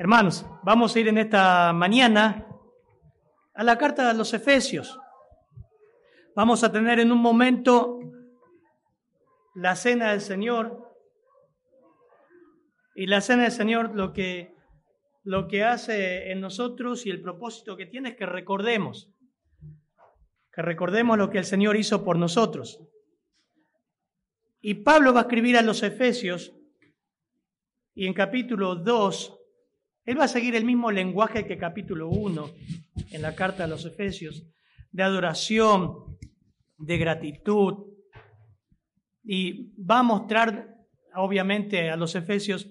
Hermanos, 0.00 0.46
vamos 0.62 0.94
a 0.94 1.00
ir 1.00 1.08
en 1.08 1.18
esta 1.18 1.72
mañana 1.72 2.46
a 3.52 3.64
la 3.64 3.76
carta 3.76 4.06
de 4.06 4.14
los 4.14 4.32
Efesios. 4.32 4.96
Vamos 6.36 6.62
a 6.62 6.70
tener 6.70 7.00
en 7.00 7.10
un 7.10 7.18
momento 7.18 7.98
la 9.56 9.74
cena 9.74 10.12
del 10.12 10.20
Señor. 10.20 10.94
Y 12.94 13.06
la 13.06 13.20
cena 13.20 13.42
del 13.42 13.50
Señor 13.50 13.92
lo 13.96 14.12
que, 14.12 14.54
lo 15.24 15.48
que 15.48 15.64
hace 15.64 16.30
en 16.30 16.40
nosotros 16.40 17.04
y 17.04 17.10
el 17.10 17.20
propósito 17.20 17.76
que 17.76 17.86
tiene 17.86 18.10
es 18.10 18.16
que 18.16 18.26
recordemos, 18.26 19.10
que 20.52 20.62
recordemos 20.62 21.18
lo 21.18 21.28
que 21.28 21.38
el 21.38 21.44
Señor 21.44 21.76
hizo 21.76 22.04
por 22.04 22.18
nosotros. 22.18 22.80
Y 24.60 24.74
Pablo 24.74 25.12
va 25.12 25.22
a 25.22 25.22
escribir 25.22 25.56
a 25.56 25.62
los 25.62 25.82
Efesios 25.82 26.54
y 27.96 28.06
en 28.06 28.14
capítulo 28.14 28.76
2 28.76 29.37
él 30.08 30.18
va 30.18 30.24
a 30.24 30.28
seguir 30.28 30.56
el 30.56 30.64
mismo 30.64 30.90
lenguaje 30.90 31.46
que 31.46 31.58
capítulo 31.58 32.08
1 32.08 32.50
en 33.10 33.20
la 33.20 33.34
carta 33.34 33.64
a 33.64 33.66
los 33.66 33.84
Efesios, 33.84 34.42
de 34.90 35.02
adoración, 35.02 36.16
de 36.78 36.96
gratitud, 36.96 37.88
y 39.22 39.74
va 39.76 39.98
a 39.98 40.02
mostrar, 40.02 40.78
obviamente, 41.14 41.90
a 41.90 41.96
los 41.96 42.14
Efesios 42.14 42.70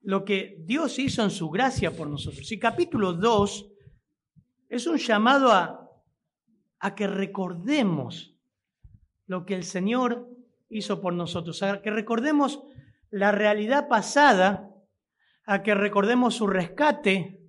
lo 0.00 0.24
que 0.24 0.56
Dios 0.66 0.98
hizo 0.98 1.22
en 1.22 1.30
su 1.30 1.50
gracia 1.50 1.92
por 1.92 2.08
nosotros. 2.08 2.50
Y 2.50 2.58
capítulo 2.58 3.12
2 3.12 3.70
es 4.70 4.88
un 4.88 4.98
llamado 4.98 5.52
a, 5.52 5.88
a 6.80 6.94
que 6.96 7.06
recordemos 7.06 8.34
lo 9.26 9.46
que 9.46 9.54
el 9.54 9.62
Señor 9.62 10.28
hizo 10.68 11.00
por 11.00 11.12
nosotros, 11.12 11.62
a 11.62 11.80
que 11.80 11.92
recordemos 11.92 12.60
la 13.08 13.30
realidad 13.30 13.86
pasada 13.86 14.69
a 15.46 15.62
que 15.62 15.74
recordemos 15.74 16.34
su 16.34 16.46
rescate 16.46 17.40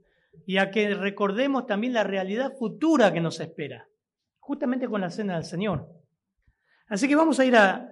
y 0.46 0.58
a 0.58 0.72
que 0.72 0.94
recordemos 0.96 1.66
también 1.66 1.94
la 1.94 2.04
realidad 2.04 2.54
futura 2.58 3.14
que 3.14 3.22
nos 3.22 3.40
espera, 3.40 3.88
justamente 4.40 4.88
con 4.88 5.02
la 5.02 5.10
cena 5.10 5.36
del 5.36 5.44
Señor. 5.46 5.88
Así 6.88 7.08
que 7.08 7.16
vamos 7.16 7.40
a 7.40 7.46
ir 7.46 7.56
a... 7.56 7.88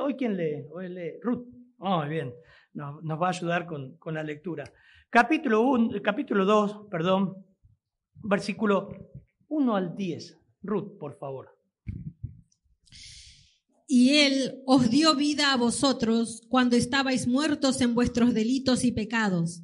¿Hoy 0.00 0.14
quién 0.14 0.36
lee? 0.36 0.66
Hoy 0.70 0.88
lee 0.88 1.18
Ruth. 1.22 1.48
Muy 1.78 2.08
bien, 2.08 2.32
nos, 2.72 3.20
va 3.20 3.26
a 3.26 3.30
ayudar 3.30 3.66
con, 3.66 3.96
con 3.98 4.14
la 4.14 4.22
lectura. 4.22 4.64
Capítulo, 5.10 5.62
1, 5.62 6.02
capítulo 6.02 6.44
2, 6.44 6.86
perdón, 6.90 7.44
versículo 8.22 8.88
1 9.48 9.76
al 9.76 9.96
10. 9.96 10.40
Ruth, 10.62 10.98
por 10.98 11.18
favor. 11.18 11.56
Y 13.96 14.10
Él 14.14 14.60
os 14.66 14.90
dio 14.90 15.14
vida 15.14 15.52
a 15.52 15.56
vosotros 15.56 16.42
cuando 16.48 16.74
estabais 16.74 17.28
muertos 17.28 17.80
en 17.80 17.94
vuestros 17.94 18.34
delitos 18.34 18.82
y 18.82 18.90
pecados, 18.90 19.62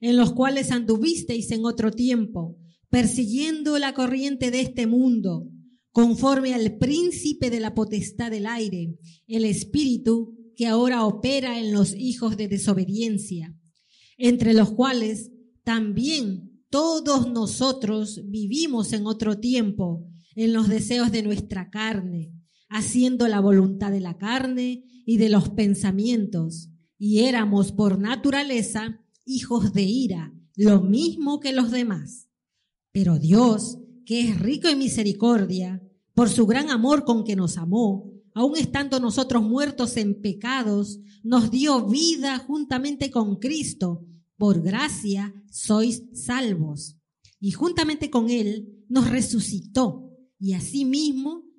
en 0.00 0.16
los 0.16 0.32
cuales 0.32 0.70
anduvisteis 0.70 1.50
en 1.50 1.66
otro 1.66 1.90
tiempo, 1.90 2.56
persiguiendo 2.88 3.78
la 3.78 3.92
corriente 3.92 4.50
de 4.50 4.62
este 4.62 4.86
mundo, 4.86 5.50
conforme 5.90 6.54
al 6.54 6.78
príncipe 6.78 7.50
de 7.50 7.60
la 7.60 7.74
potestad 7.74 8.30
del 8.30 8.46
aire, 8.46 8.96
el 9.26 9.44
espíritu 9.44 10.34
que 10.56 10.66
ahora 10.66 11.04
opera 11.04 11.60
en 11.60 11.74
los 11.74 11.94
hijos 11.94 12.38
de 12.38 12.48
desobediencia, 12.48 13.54
entre 14.16 14.54
los 14.54 14.72
cuales 14.72 15.32
también 15.64 16.64
todos 16.70 17.30
nosotros 17.30 18.22
vivimos 18.24 18.94
en 18.94 19.06
otro 19.06 19.38
tiempo, 19.38 20.08
en 20.34 20.54
los 20.54 20.66
deseos 20.66 21.12
de 21.12 21.22
nuestra 21.22 21.68
carne 21.68 22.32
haciendo 22.68 23.28
la 23.28 23.40
voluntad 23.40 23.90
de 23.90 24.00
la 24.00 24.18
carne 24.18 24.84
y 25.04 25.18
de 25.18 25.28
los 25.28 25.50
pensamientos, 25.50 26.70
y 26.98 27.20
éramos 27.20 27.72
por 27.72 27.98
naturaleza 27.98 29.00
hijos 29.24 29.72
de 29.72 29.82
ira, 29.82 30.34
lo 30.56 30.80
mismo 30.80 31.40
que 31.40 31.52
los 31.52 31.70
demás. 31.70 32.28
Pero 32.92 33.18
Dios, 33.18 33.78
que 34.04 34.22
es 34.22 34.40
rico 34.40 34.68
en 34.68 34.78
misericordia, 34.78 35.82
por 36.14 36.30
su 36.30 36.46
gran 36.46 36.70
amor 36.70 37.04
con 37.04 37.24
que 37.24 37.36
nos 37.36 37.58
amó, 37.58 38.10
aun 38.34 38.56
estando 38.56 39.00
nosotros 39.00 39.42
muertos 39.42 39.96
en 39.96 40.20
pecados, 40.20 41.00
nos 41.22 41.50
dio 41.50 41.86
vida 41.86 42.38
juntamente 42.38 43.10
con 43.10 43.36
Cristo. 43.36 44.06
Por 44.36 44.62
gracia 44.62 45.34
sois 45.50 46.04
salvos. 46.12 46.96
Y 47.40 47.52
juntamente 47.52 48.10
con 48.10 48.30
Él 48.30 48.84
nos 48.88 49.10
resucitó 49.10 50.10
y 50.38 50.52
asimismo 50.52 51.45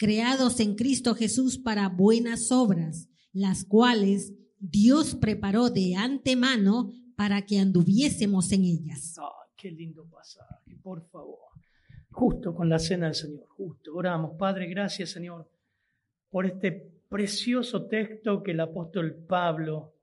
creados 0.00 0.60
en 0.60 0.76
Cristo 0.76 1.14
Jesús 1.14 1.58
para 1.58 1.90
buenas 1.90 2.50
obras, 2.50 3.10
las 3.34 3.66
cuales 3.66 4.32
Dios 4.58 5.14
preparó 5.14 5.68
de 5.68 5.94
antemano 5.94 6.90
para 7.18 7.44
que 7.44 7.58
anduviésemos 7.58 8.50
en 8.52 8.64
ellas. 8.64 9.14
qué 9.58 9.70
lindo 9.70 10.08
pasaje, 10.08 10.74
por 10.82 11.06
favor. 11.10 11.50
Justo 12.12 12.54
con 12.54 12.70
la 12.70 12.78
cena 12.78 13.06
del 13.06 13.14
Señor, 13.14 13.44
justo. 13.48 13.94
Oramos, 13.94 14.38
Padre, 14.38 14.68
gracias 14.68 15.10
Señor 15.10 15.50
por 16.30 16.46
este 16.46 16.72
precioso 17.10 17.86
texto 17.86 18.42
que 18.42 18.52
el 18.52 18.60
apóstol 18.60 19.14
Pablo 19.28 19.96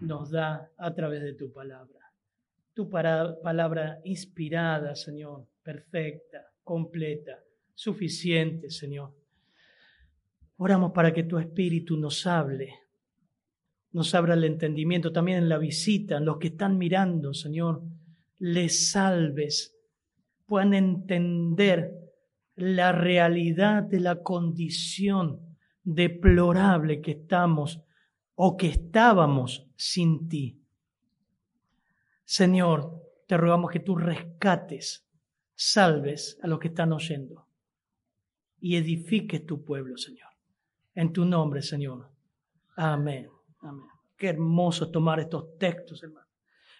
nos 0.00 0.32
da 0.32 0.72
a 0.76 0.94
través 0.96 1.22
de 1.22 1.34
tu 1.34 1.52
palabra. 1.52 2.00
Tu 2.72 2.90
palabra 2.90 4.00
inspirada, 4.02 4.96
Señor, 4.96 5.46
perfecta, 5.62 6.44
completa, 6.64 7.38
suficiente, 7.72 8.68
Señor. 8.68 9.23
Oramos 10.56 10.92
para 10.92 11.12
que 11.12 11.24
tu 11.24 11.38
Espíritu 11.38 11.96
nos 11.96 12.26
hable, 12.26 12.74
nos 13.90 14.14
abra 14.14 14.34
el 14.34 14.44
entendimiento 14.44 15.12
también 15.12 15.38
en 15.38 15.48
la 15.48 15.58
visita, 15.58 16.20
los 16.20 16.38
que 16.38 16.48
están 16.48 16.78
mirando, 16.78 17.34
Señor, 17.34 17.82
les 18.38 18.90
salves, 18.90 19.76
puedan 20.46 20.74
entender 20.74 21.92
la 22.54 22.92
realidad 22.92 23.82
de 23.82 23.98
la 23.98 24.22
condición 24.22 25.56
deplorable 25.82 27.00
que 27.00 27.12
estamos 27.12 27.82
o 28.36 28.56
que 28.56 28.68
estábamos 28.68 29.66
sin 29.76 30.28
ti. 30.28 30.60
Señor, 32.24 33.02
te 33.26 33.36
rogamos 33.36 33.72
que 33.72 33.80
tú 33.80 33.96
rescates, 33.96 35.04
salves 35.54 36.38
a 36.42 36.46
los 36.46 36.60
que 36.60 36.68
están 36.68 36.92
oyendo 36.92 37.48
y 38.60 38.76
edifiques 38.76 39.44
tu 39.44 39.64
pueblo, 39.64 39.96
Señor 39.96 40.33
en 40.94 41.12
tu 41.12 41.24
nombre, 41.24 41.62
Señor. 41.62 42.10
Amén. 42.76 43.28
Amén. 43.60 43.88
Qué 44.16 44.28
hermoso 44.28 44.90
tomar 44.90 45.20
estos 45.20 45.58
textos, 45.58 46.02
hermano. 46.02 46.26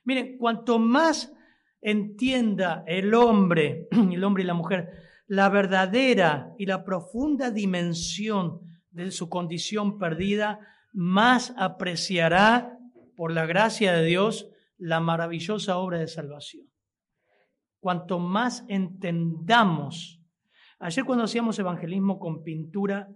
Miren, 0.04 0.38
cuanto 0.38 0.78
más 0.78 1.32
entienda 1.80 2.84
el 2.86 3.14
hombre, 3.14 3.88
el 3.90 4.24
hombre 4.24 4.42
y 4.42 4.46
la 4.46 4.54
mujer, 4.54 4.90
la 5.26 5.48
verdadera 5.48 6.54
y 6.58 6.66
la 6.66 6.84
profunda 6.84 7.50
dimensión 7.50 8.60
de 8.90 9.10
su 9.10 9.28
condición 9.28 9.98
perdida, 9.98 10.60
más 10.92 11.52
apreciará, 11.56 12.78
por 13.16 13.32
la 13.32 13.46
gracia 13.46 13.92
de 13.92 14.04
Dios, 14.04 14.50
la 14.76 15.00
maravillosa 15.00 15.78
obra 15.78 15.98
de 15.98 16.08
salvación. 16.08 16.66
Cuanto 17.80 18.18
más 18.18 18.64
entendamos, 18.68 20.20
ayer 20.78 21.04
cuando 21.04 21.24
hacíamos 21.24 21.58
evangelismo 21.58 22.18
con 22.18 22.42
pintura, 22.42 23.08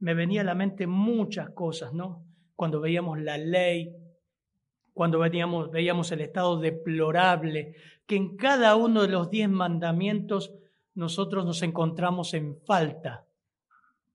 me 0.00 0.14
venía 0.14 0.40
a 0.40 0.44
la 0.44 0.54
mente 0.54 0.86
muchas 0.86 1.50
cosas, 1.50 1.92
¿no? 1.92 2.26
Cuando 2.56 2.80
veíamos 2.80 3.20
la 3.20 3.38
ley, 3.38 3.94
cuando 4.92 5.18
veíamos, 5.18 5.70
veíamos 5.70 6.10
el 6.12 6.22
estado 6.22 6.58
deplorable, 6.58 7.74
que 8.06 8.16
en 8.16 8.36
cada 8.36 8.74
uno 8.76 9.02
de 9.02 9.08
los 9.08 9.30
diez 9.30 9.48
mandamientos 9.48 10.52
nosotros 10.94 11.44
nos 11.44 11.62
encontramos 11.62 12.34
en 12.34 12.56
falta. 12.66 13.26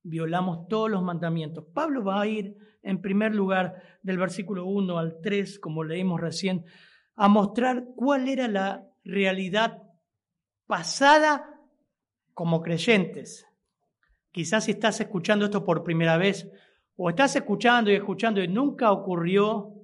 Violamos 0.03 0.67
todos 0.67 0.89
los 0.91 1.01
mandamientos. 1.01 1.65
Pablo 1.73 2.03
va 2.03 2.21
a 2.21 2.27
ir 2.27 2.55
en 2.83 3.01
primer 3.01 3.33
lugar 3.33 3.81
del 4.03 4.17
versículo 4.17 4.65
1 4.65 4.97
al 4.97 5.21
3, 5.21 5.59
como 5.59 5.83
leímos 5.83 6.21
recién, 6.21 6.65
a 7.15 7.27
mostrar 7.27 7.85
cuál 7.95 8.27
era 8.27 8.47
la 8.47 8.85
realidad 9.03 9.81
pasada 10.67 11.59
como 12.33 12.61
creyentes. 12.61 13.47
Quizás 14.35 14.65
si 14.65 14.71
estás 14.71 14.99
escuchando 14.99 15.45
esto 15.45 15.63
por 15.63 15.81
primera 15.81 16.17
vez, 16.17 16.51
o 16.97 17.09
estás 17.09 17.37
escuchando 17.37 17.89
y 17.89 17.95
escuchando 17.95 18.43
y 18.43 18.49
nunca 18.49 18.91
ocurrió 18.91 19.75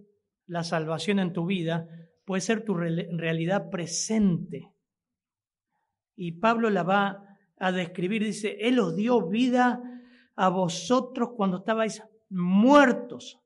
la 0.46 0.66
salvación 0.66 1.20
en 1.20 1.32
tu 1.32 1.46
vida, 1.46 1.88
puede 2.26 2.42
ser 2.42 2.66
tu 2.66 2.74
realidad 2.74 3.70
presente. 3.70 4.74
Y 6.18 6.34
Pablo 6.34 6.70
la 6.70 6.84
va 6.84 7.38
a 7.60 7.72
describir, 7.72 8.26
dice, 8.26 8.58
Él 8.60 8.78
os 8.82 8.94
dio 8.94 9.26
vida 9.30 9.82
a 10.36 10.50
vosotros 10.50 11.30
cuando 11.38 11.60
estabais 11.60 12.04
muertos 12.30 13.40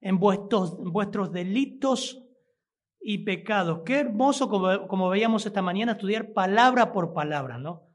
en 0.00 0.18
vuestros, 0.18 0.78
vuestros 0.90 1.32
delitos 1.32 2.24
y 2.98 3.24
pecados. 3.24 3.82
Qué 3.84 3.98
hermoso, 3.98 4.48
como, 4.48 4.88
como 4.88 5.10
veíamos 5.10 5.44
esta 5.44 5.60
mañana, 5.60 5.92
estudiar 5.92 6.32
palabra 6.32 6.92
por 6.94 7.12
palabra, 7.12 7.58
¿no? 7.58 7.87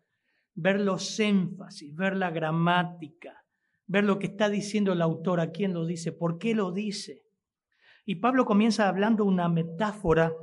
Ver 0.56 0.80
los 0.80 1.20
énfasis, 1.20 1.96
ver 1.96 2.16
la 2.16 2.30
gramática, 2.30 3.44
ver 3.88 4.04
lo 4.04 4.20
que 4.20 4.28
está 4.28 4.50
diciendo 4.50 4.94
el 4.94 5.02
autor, 5.02 5.40
a 5.40 5.52
quién 5.52 5.74
lo 5.74 5.86
dice, 5.86 6.12
por 6.12 6.38
qué 6.38 6.54
lo 6.54 6.72
dice. 6.72 7.24
Y 8.06 8.16
Pablo 8.16 8.46
comienza 8.46 8.88
hablando 8.88 9.26
una 9.26 9.50
metáfora 9.50 10.34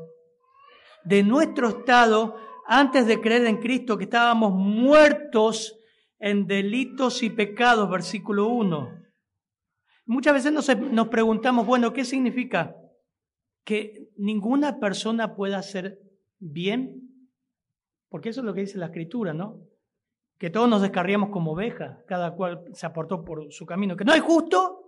de 1.04 1.22
nuestro 1.22 1.68
estado 1.68 2.36
antes 2.66 3.06
de 3.06 3.20
creer 3.20 3.46
en 3.46 3.58
Cristo, 3.58 3.98
que 3.98 4.04
estábamos 4.04 4.52
muertos 4.52 5.76
en 6.18 6.46
delitos 6.46 7.22
y 7.22 7.30
pecados, 7.30 7.90
versículo 7.90 8.48
1. 8.48 9.00
Muchas 10.06 10.34
veces 10.34 10.52
nos, 10.52 11.08
preguntamos, 11.08 11.66
bueno, 11.66 11.92
¿qué 11.92 12.04
significa? 12.04 12.76
Que 13.64 14.08
ninguna 14.16 14.78
persona 14.78 15.34
pueda 15.34 15.58
hacer 15.58 16.00
bien, 16.38 17.26
porque 18.08 18.30
eso 18.30 18.40
es 18.40 18.44
lo 18.44 18.54
que 18.54 18.62
dice 18.62 18.78
la 18.78 18.86
escritura, 18.86 19.32
¿no? 19.32 19.60
Que 20.40 20.48
todos 20.48 20.70
nos 20.70 20.80
descarriamos 20.80 21.28
como 21.28 21.52
ovejas, 21.52 21.98
cada 22.06 22.34
cual 22.34 22.64
se 22.72 22.86
aportó 22.86 23.22
por 23.22 23.52
su 23.52 23.66
camino, 23.66 23.94
que 23.94 24.06
no 24.06 24.12
hay 24.12 24.20
justo, 24.20 24.80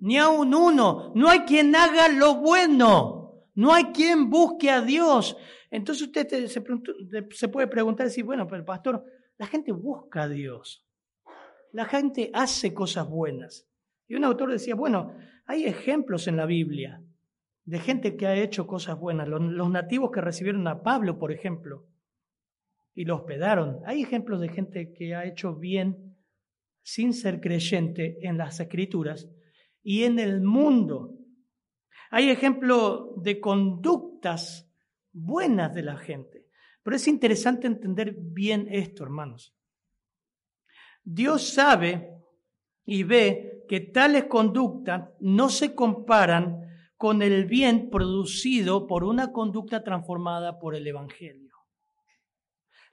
ni 0.00 0.16
aun 0.16 0.54
uno, 0.54 1.12
no 1.14 1.28
hay 1.28 1.40
quien 1.40 1.76
haga 1.76 2.08
lo 2.08 2.36
bueno, 2.36 3.44
no 3.54 3.74
hay 3.74 3.92
quien 3.92 4.30
busque 4.30 4.70
a 4.70 4.80
Dios. 4.80 5.36
Entonces 5.70 6.06
usted 6.06 6.46
se, 6.46 7.48
puede 7.48 7.66
preguntar, 7.66 8.08
si 8.08 8.22
bueno, 8.22 8.46
pero 8.46 8.64
pastor, 8.64 9.04
la 9.36 9.46
gente 9.46 9.72
busca 9.72 10.22
a 10.22 10.28
Dios, 10.28 10.86
la 11.72 11.84
gente 11.84 12.30
hace 12.32 12.72
cosas 12.72 13.06
buenas. 13.06 13.68
Y 14.08 14.14
un 14.14 14.24
autor 14.24 14.52
decía, 14.52 14.74
bueno, 14.74 15.12
hay 15.44 15.66
ejemplos 15.66 16.28
en 16.28 16.38
la 16.38 16.46
Biblia 16.46 17.02
de 17.66 17.78
gente 17.78 18.16
que 18.16 18.26
ha 18.26 18.36
hecho 18.36 18.66
cosas 18.66 18.98
buenas. 18.98 19.28
Los 19.28 19.70
nativos 19.70 20.10
que 20.12 20.22
recibieron 20.22 20.66
a 20.66 20.82
Pablo, 20.82 21.18
por 21.18 21.30
ejemplo, 21.30 21.84
y 22.96 23.04
lo 23.04 23.16
hospedaron. 23.16 23.80
Hay 23.84 24.02
ejemplos 24.02 24.40
de 24.40 24.48
gente 24.48 24.92
que 24.92 25.14
ha 25.14 25.24
hecho 25.26 25.54
bien 25.54 26.16
sin 26.82 27.12
ser 27.12 27.40
creyente 27.40 28.18
en 28.26 28.38
las 28.38 28.58
escrituras 28.58 29.28
y 29.82 30.04
en 30.04 30.18
el 30.18 30.40
mundo. 30.40 31.14
Hay 32.10 32.30
ejemplos 32.30 33.22
de 33.22 33.38
conductas 33.38 34.72
buenas 35.12 35.74
de 35.74 35.82
la 35.82 35.98
gente. 35.98 36.46
Pero 36.82 36.96
es 36.96 37.06
interesante 37.06 37.66
entender 37.66 38.16
bien 38.18 38.66
esto, 38.70 39.04
hermanos. 39.04 39.54
Dios 41.04 41.52
sabe 41.52 42.14
y 42.84 43.02
ve 43.02 43.64
que 43.68 43.80
tales 43.80 44.24
conductas 44.24 45.10
no 45.20 45.50
se 45.50 45.74
comparan 45.74 46.62
con 46.96 47.20
el 47.20 47.44
bien 47.44 47.90
producido 47.90 48.86
por 48.86 49.04
una 49.04 49.32
conducta 49.32 49.84
transformada 49.84 50.58
por 50.58 50.74
el 50.74 50.86
Evangelio. 50.86 51.45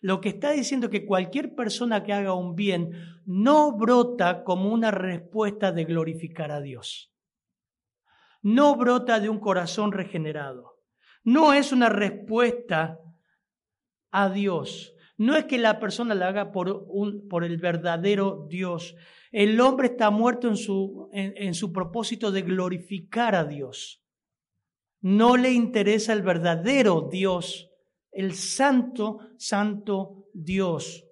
Lo 0.04 0.20
que 0.20 0.28
está 0.28 0.52
diciendo 0.52 0.90
que 0.90 1.06
cualquier 1.06 1.56
persona 1.56 2.04
que 2.04 2.12
haga 2.12 2.34
un 2.34 2.56
bien 2.56 2.92
no 3.26 3.78
brota 3.78 4.44
como 4.44 4.70
una 4.74 4.92
respuesta 4.92 5.72
de 5.72 5.86
glorificar 5.86 6.52
a 6.52 6.60
Dios. 6.60 7.14
No 8.42 8.76
brota 8.76 9.22
de 9.22 9.30
un 9.30 9.40
corazón 9.40 9.94
regenerado. 9.94 10.82
No 11.24 11.54
es 11.54 11.72
una 11.72 11.88
respuesta 11.88 13.00
a 14.12 14.30
Dios. 14.30 14.94
No 15.18 15.38
es 15.38 15.46
que 15.46 15.58
la 15.58 15.80
persona 15.80 16.16
la 16.16 16.28
haga 16.28 16.52
por 16.52 17.46
el 17.46 17.58
verdadero 17.58 18.46
Dios. 18.50 18.96
El 19.32 19.58
hombre 19.62 19.88
está 19.88 20.10
muerto 20.10 20.50
en 20.50 20.58
su, 20.58 21.10
en 21.14 21.54
su 21.54 21.72
propósito 21.72 22.34
de 22.34 22.42
glorificar 22.42 23.36
a 23.36 23.46
Dios. 23.46 24.04
No 25.00 25.38
le 25.38 25.54
interesa 25.54 26.12
el 26.12 26.24
verdadero 26.24 27.08
Dios 27.10 27.73
el 28.14 28.34
santo, 28.34 29.20
santo 29.38 30.28
Dios. 30.34 31.06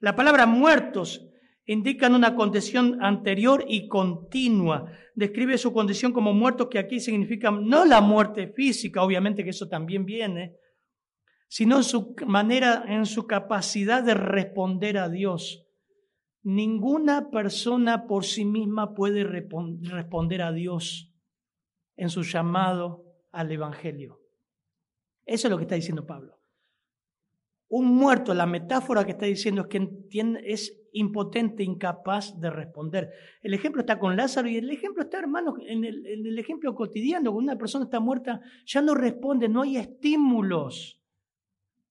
La 0.00 0.16
palabra 0.16 0.46
muertos 0.46 1.26
indican 1.66 2.14
una 2.14 2.34
condición 2.34 3.02
anterior 3.02 3.64
y 3.68 3.86
continua. 3.86 4.90
Describe 5.14 5.56
su 5.58 5.72
condición 5.72 6.12
como 6.12 6.32
muertos, 6.32 6.68
que 6.68 6.78
aquí 6.78 6.98
significa 6.98 7.50
no 7.50 7.84
la 7.84 8.00
muerte 8.00 8.48
física, 8.48 9.02
obviamente 9.02 9.44
que 9.44 9.50
eso 9.50 9.68
también 9.68 10.04
viene, 10.04 10.56
sino 11.48 11.82
su 11.82 12.16
manera, 12.26 12.84
en 12.88 13.06
su 13.06 13.26
capacidad 13.26 14.02
de 14.02 14.14
responder 14.14 14.98
a 14.98 15.08
Dios. 15.08 15.66
Ninguna 16.42 17.30
persona 17.30 18.06
por 18.06 18.24
sí 18.24 18.44
misma 18.44 18.94
puede 18.94 19.24
responder 19.24 20.42
a 20.42 20.52
Dios 20.52 21.12
en 21.96 22.08
su 22.08 22.22
llamado 22.22 23.04
al 23.30 23.52
Evangelio. 23.52 24.19
Eso 25.30 25.46
es 25.46 25.50
lo 25.52 25.58
que 25.58 25.62
está 25.62 25.76
diciendo 25.76 26.04
Pablo. 26.04 26.36
Un 27.68 27.86
muerto, 27.86 28.34
la 28.34 28.46
metáfora 28.46 29.04
que 29.04 29.12
está 29.12 29.26
diciendo 29.26 29.62
es 29.62 29.68
que 29.68 29.88
es 30.44 30.76
impotente, 30.92 31.62
incapaz 31.62 32.40
de 32.40 32.50
responder. 32.50 33.12
El 33.40 33.54
ejemplo 33.54 33.82
está 33.82 34.00
con 34.00 34.16
Lázaro 34.16 34.48
y 34.48 34.56
el 34.56 34.68
ejemplo 34.70 35.04
está, 35.04 35.20
hermanos, 35.20 35.54
en 35.64 35.84
el, 35.84 36.04
en 36.04 36.26
el 36.26 36.36
ejemplo 36.36 36.74
cotidiano. 36.74 37.30
Cuando 37.32 37.52
una 37.52 37.58
persona 37.58 37.84
está 37.84 38.00
muerta, 38.00 38.40
ya 38.66 38.82
no 38.82 38.96
responde, 38.96 39.48
no 39.48 39.62
hay 39.62 39.76
estímulos, 39.76 41.00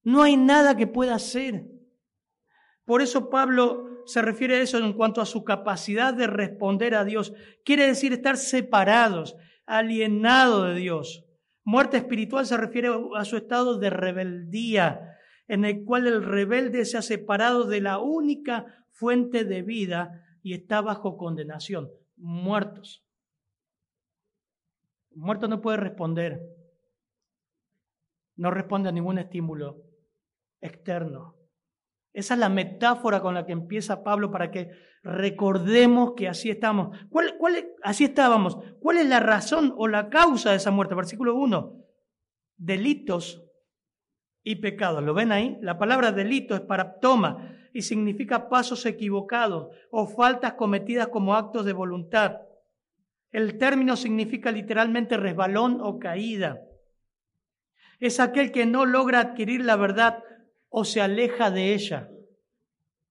no 0.04 0.22
hay 0.22 0.36
nada 0.36 0.76
que 0.76 0.88
pueda 0.88 1.16
hacer. 1.16 1.66
Por 2.84 3.02
eso 3.02 3.30
Pablo 3.30 4.04
se 4.06 4.22
refiere 4.22 4.58
a 4.58 4.62
eso 4.62 4.80
en 4.80 4.92
cuanto 4.92 5.22
a 5.22 5.26
su 5.26 5.46
capacidad 5.46 6.14
de 6.14 6.28
responder 6.28 6.94
a 6.94 7.06
Dios. 7.06 7.32
Quiere 7.64 7.88
decir 7.88 8.12
estar 8.12 8.36
separados, 8.36 9.38
alienados 9.66 10.68
de 10.68 10.76
Dios. 10.76 11.29
Muerte 11.64 11.98
espiritual 11.98 12.46
se 12.46 12.58
refiere 12.58 12.90
a 13.16 13.26
su 13.26 13.38
estado 13.38 13.78
de 13.78 13.90
rebeldía, 13.90 15.18
en 15.48 15.66
el 15.66 15.84
cual 15.84 16.08
el 16.08 16.24
rebelde 16.24 16.86
se 16.86 16.98
ha 16.98 17.02
separado 17.02 17.66
de 17.66 17.82
la 17.82 18.00
única 18.00 18.86
fuente 18.92 19.46
de 19.46 19.62
vida 19.62 20.26
y 20.42 20.54
está 20.54 20.82
bajo 20.82 21.18
condenación. 21.18 21.90
Muertos. 22.16 23.06
Muerto 25.12 25.48
no 25.48 25.62
puede 25.62 25.78
responder. 25.78 26.42
No 28.36 28.52
responde 28.52 28.90
a 28.90 28.92
ningún 28.92 29.18
estímulo 29.18 29.84
externo. 30.62 31.39
Esa 32.14 32.34
es 32.34 32.40
la 32.40 32.50
metáfora 32.50 33.22
con 33.22 33.34
la 33.34 33.46
que 33.46 33.52
empieza 33.52 34.04
Pablo 34.04 34.32
para 34.32 34.52
que 34.52 34.72
recordemos 35.04 36.14
que 36.16 36.28
así 36.28 36.50
estamos. 36.50 36.98
¿Cuál, 37.10 37.38
cuál, 37.38 37.72
así 37.84 38.06
estábamos. 38.06 38.58
¿Cuál 38.80 38.98
es 38.98 39.06
la 39.08 39.20
razón 39.20 39.74
o 39.78 39.88
la 39.88 40.10
causa 40.10 40.52
de 40.52 40.58
esa 40.58 40.72
muerte? 40.72 40.96
Versículo 40.96 41.36
1. 41.36 41.86
Delitos 42.58 43.44
y 44.44 44.56
pecados. 44.56 45.04
¿Lo 45.04 45.14
ven 45.14 45.32
ahí? 45.32 45.58
La 45.62 45.78
palabra 45.78 46.12
delito 46.12 46.56
es 46.56 46.62
paraptoma 46.62 47.56
y 47.74 47.84
significa 47.84 48.50
pasos 48.50 48.86
equivocados 48.86 49.70
o 49.92 50.08
faltas 50.08 50.54
cometidas 50.54 51.10
como 51.10 51.36
actos 51.36 51.66
de 51.66 51.74
voluntad. 51.74 52.42
El 53.32 53.58
término 53.58 53.96
significa 53.96 54.52
literalmente 54.52 55.18
resbalón 55.18 55.80
o 55.82 56.00
caída. 56.00 56.62
Es 58.00 58.20
aquel 58.20 58.52
que 58.52 58.66
no 58.66 58.86
logra 58.86 59.20
adquirir 59.20 59.64
la 59.64 59.76
verdad 59.76 60.24
o 60.70 60.86
se 60.86 61.02
aleja 61.02 61.52
de 61.52 61.74
ella. 61.74 62.10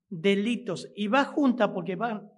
Delitos. 0.08 0.90
Y 0.96 1.08
va 1.08 1.24
junta 1.24 1.72
porque 1.72 1.96
van, 1.96 2.30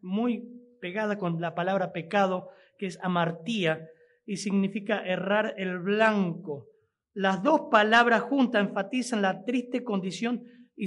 muy 0.00 0.48
pegada 0.80 1.16
con 1.16 1.40
la 1.40 1.54
palabra 1.54 1.92
pecado, 1.92 2.50
que 2.78 2.86
es 2.86 2.98
amartía, 3.02 3.88
y 4.26 4.38
significa 4.38 5.04
errar 5.04 5.54
el 5.56 5.78
blanco. 5.78 6.68
Las 7.12 7.42
dos 7.42 7.68
palabras 7.70 8.22
juntas 8.22 8.66
enfatizan 8.66 9.22
la 9.22 9.44
triste 9.44 9.84
condición 9.84 10.42
y 10.76 10.86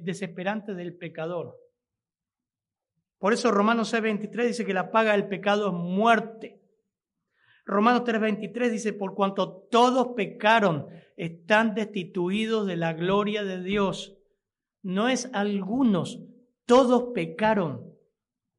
desesperante 0.00 0.74
del 0.74 0.96
pecador. 0.96 1.56
Por 3.18 3.32
eso 3.32 3.50
Romanos 3.50 3.92
6:23 3.92 4.46
dice 4.46 4.64
que 4.64 4.74
la 4.74 4.90
paga 4.90 5.12
del 5.12 5.28
pecado 5.28 5.68
es 5.68 5.72
muerte. 5.74 6.60
Romanos 7.66 8.04
3:23 8.04 8.70
dice, 8.70 8.92
por 8.92 9.14
cuanto 9.14 9.66
todos 9.70 10.14
pecaron, 10.14 10.86
están 11.16 11.74
destituidos 11.74 12.66
de 12.66 12.76
la 12.76 12.92
gloria 12.92 13.42
de 13.42 13.60
Dios. 13.60 14.16
No 14.82 15.08
es 15.08 15.28
algunos, 15.32 16.22
todos 16.64 17.12
pecaron. 17.12 17.92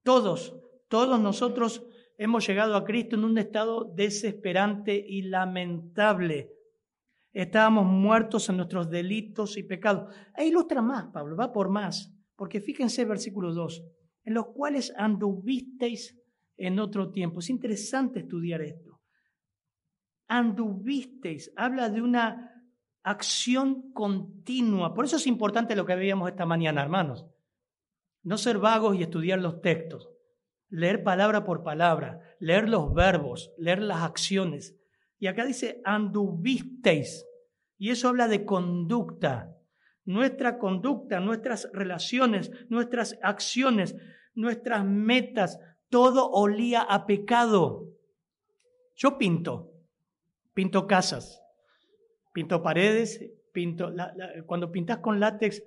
Todos, 0.03 0.57
todos 0.89 1.19
nosotros 1.21 1.85
hemos 2.17 2.45
llegado 2.45 2.75
a 2.75 2.83
Cristo 2.83 3.15
en 3.15 3.23
un 3.23 3.37
estado 3.37 3.85
desesperante 3.95 5.05
y 5.07 5.21
lamentable. 5.23 6.51
Estábamos 7.31 7.85
muertos 7.85 8.49
en 8.49 8.57
nuestros 8.57 8.89
delitos 8.89 9.57
y 9.57 9.63
pecados. 9.63 10.13
E 10.35 10.47
ilustra 10.47 10.81
más, 10.81 11.07
Pablo, 11.13 11.37
va 11.37 11.53
por 11.53 11.69
más, 11.69 12.13
porque 12.35 12.59
fíjense 12.59 13.05
versículo 13.05 13.53
2, 13.53 13.85
en 14.25 14.33
los 14.33 14.47
cuales 14.47 14.93
anduvisteis 14.97 16.19
en 16.57 16.79
otro 16.79 17.11
tiempo. 17.11 17.39
Es 17.39 17.49
interesante 17.49 18.19
estudiar 18.19 18.61
esto. 18.61 18.86
Anduvisteis, 20.27 21.51
habla 21.55 21.89
de 21.89 22.01
una 22.01 22.57
acción 23.03 23.93
continua. 23.93 24.93
Por 24.93 25.05
eso 25.05 25.15
es 25.15 25.27
importante 25.27 25.75
lo 25.75 25.85
que 25.85 25.95
veíamos 25.95 26.29
esta 26.29 26.45
mañana, 26.45 26.81
hermanos. 26.81 27.25
No 28.23 28.37
ser 28.37 28.57
vagos 28.57 28.97
y 28.97 29.03
estudiar 29.03 29.39
los 29.39 29.61
textos. 29.61 30.09
Leer 30.69 31.03
palabra 31.03 31.45
por 31.45 31.63
palabra, 31.63 32.19
leer 32.39 32.67
los 32.67 32.93
verbos, 32.93 33.53
leer 33.57 33.81
las 33.81 34.03
acciones. 34.03 34.75
Y 35.17 35.27
acá 35.27 35.45
dice, 35.45 35.81
anduvisteis. 35.85 37.25
Y 37.77 37.91
eso 37.91 38.09
habla 38.09 38.27
de 38.27 38.43
conducta. 38.43 39.55
Nuestra 40.03 40.57
conducta, 40.57 41.21
nuestras 41.21 41.69
relaciones, 41.71 42.51
nuestras 42.69 43.17
acciones, 43.21 43.95
nuestras 44.35 44.83
metas, 44.83 45.59
todo 45.89 46.29
olía 46.31 46.81
a 46.81 47.05
pecado. 47.05 47.93
Yo 48.95 49.17
pinto, 49.17 49.76
pinto 50.57 50.87
casas, 50.87 51.39
pinto 52.33 52.63
paredes, 52.63 53.23
pinto... 53.53 53.93
cuando 54.47 54.71
pintas 54.71 54.97
con 54.97 55.19
látex 55.19 55.61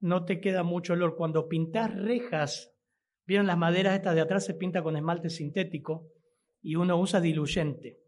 no 0.00 0.26
te 0.26 0.38
queda 0.38 0.62
mucho 0.62 0.92
olor. 0.92 1.16
Cuando 1.16 1.48
pintas 1.48 1.90
rejas, 1.94 2.70
vieron 3.24 3.46
las 3.46 3.56
maderas 3.56 3.94
estas 3.94 4.14
de 4.14 4.20
atrás 4.20 4.44
se 4.44 4.52
pinta 4.52 4.82
con 4.82 4.98
esmalte 4.98 5.30
sintético 5.30 6.10
y 6.60 6.76
uno 6.76 7.00
usa 7.00 7.22
diluyente. 7.22 8.02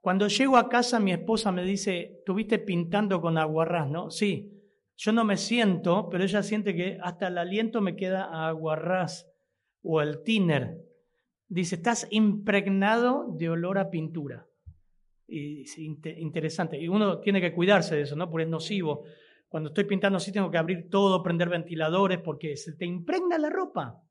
Cuando 0.00 0.26
llego 0.26 0.56
a 0.56 0.70
casa 0.70 0.98
mi 1.00 1.12
esposa 1.12 1.52
me 1.52 1.64
dice, 1.64 2.22
¿tuviste 2.24 2.58
pintando 2.58 3.20
con 3.20 3.36
aguarrás, 3.36 3.90
no? 3.90 4.10
Sí, 4.10 4.50
yo 4.96 5.12
no 5.12 5.26
me 5.26 5.36
siento, 5.36 6.08
pero 6.08 6.24
ella 6.24 6.42
siente 6.42 6.74
que 6.74 6.96
hasta 7.02 7.28
el 7.28 7.36
aliento 7.36 7.82
me 7.82 7.94
queda 7.94 8.24
a 8.24 8.48
aguarrás 8.48 9.30
o 9.82 10.00
el 10.00 10.22
tiner. 10.22 10.78
Dice, 11.46 11.74
estás 11.74 12.08
impregnado 12.10 13.26
de 13.36 13.50
olor 13.50 13.76
a 13.76 13.90
pintura. 13.90 14.46
Y 15.30 15.62
es 15.62 15.78
interesante. 15.78 16.76
Y 16.80 16.88
uno 16.88 17.20
tiene 17.20 17.40
que 17.40 17.52
cuidarse 17.52 17.94
de 17.94 18.02
eso, 18.02 18.16
¿no? 18.16 18.28
Porque 18.28 18.44
es 18.44 18.50
nocivo. 18.50 19.04
Cuando 19.48 19.68
estoy 19.70 19.84
pintando 19.84 20.16
así 20.16 20.32
tengo 20.32 20.50
que 20.50 20.58
abrir 20.58 20.88
todo, 20.90 21.22
prender 21.22 21.48
ventiladores, 21.48 22.18
porque 22.18 22.56
se 22.56 22.72
te 22.72 22.84
impregna 22.84 23.38
la 23.38 23.50
ropa. 23.50 24.02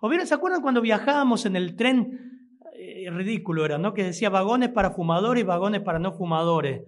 ¿O 0.00 0.08
bien 0.08 0.26
se 0.26 0.34
acuerdan 0.34 0.62
cuando 0.62 0.80
viajábamos 0.80 1.46
en 1.46 1.56
el 1.56 1.74
tren? 1.74 2.38
Eh, 2.74 3.10
ridículo 3.10 3.64
era, 3.64 3.76
¿no? 3.76 3.92
Que 3.92 4.04
decía 4.04 4.30
vagones 4.30 4.68
para 4.68 4.92
fumadores 4.92 5.42
y 5.42 5.46
vagones 5.46 5.80
para 5.80 5.98
no 5.98 6.12
fumadores. 6.12 6.82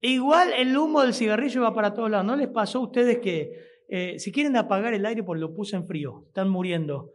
igual 0.00 0.52
el 0.56 0.76
humo 0.76 1.02
del 1.02 1.12
cigarrillo 1.12 1.62
va 1.62 1.74
para 1.74 1.92
todos 1.92 2.08
lados. 2.08 2.26
¿No 2.26 2.36
les 2.36 2.48
pasó 2.48 2.78
a 2.78 2.82
ustedes 2.82 3.18
que 3.18 3.50
eh, 3.88 4.18
si 4.20 4.30
quieren 4.30 4.56
apagar 4.56 4.94
el 4.94 5.04
aire, 5.04 5.24
pues 5.24 5.40
lo 5.40 5.54
puse 5.54 5.74
en 5.74 5.86
frío, 5.86 6.24
están 6.28 6.48
muriendo? 6.48 7.10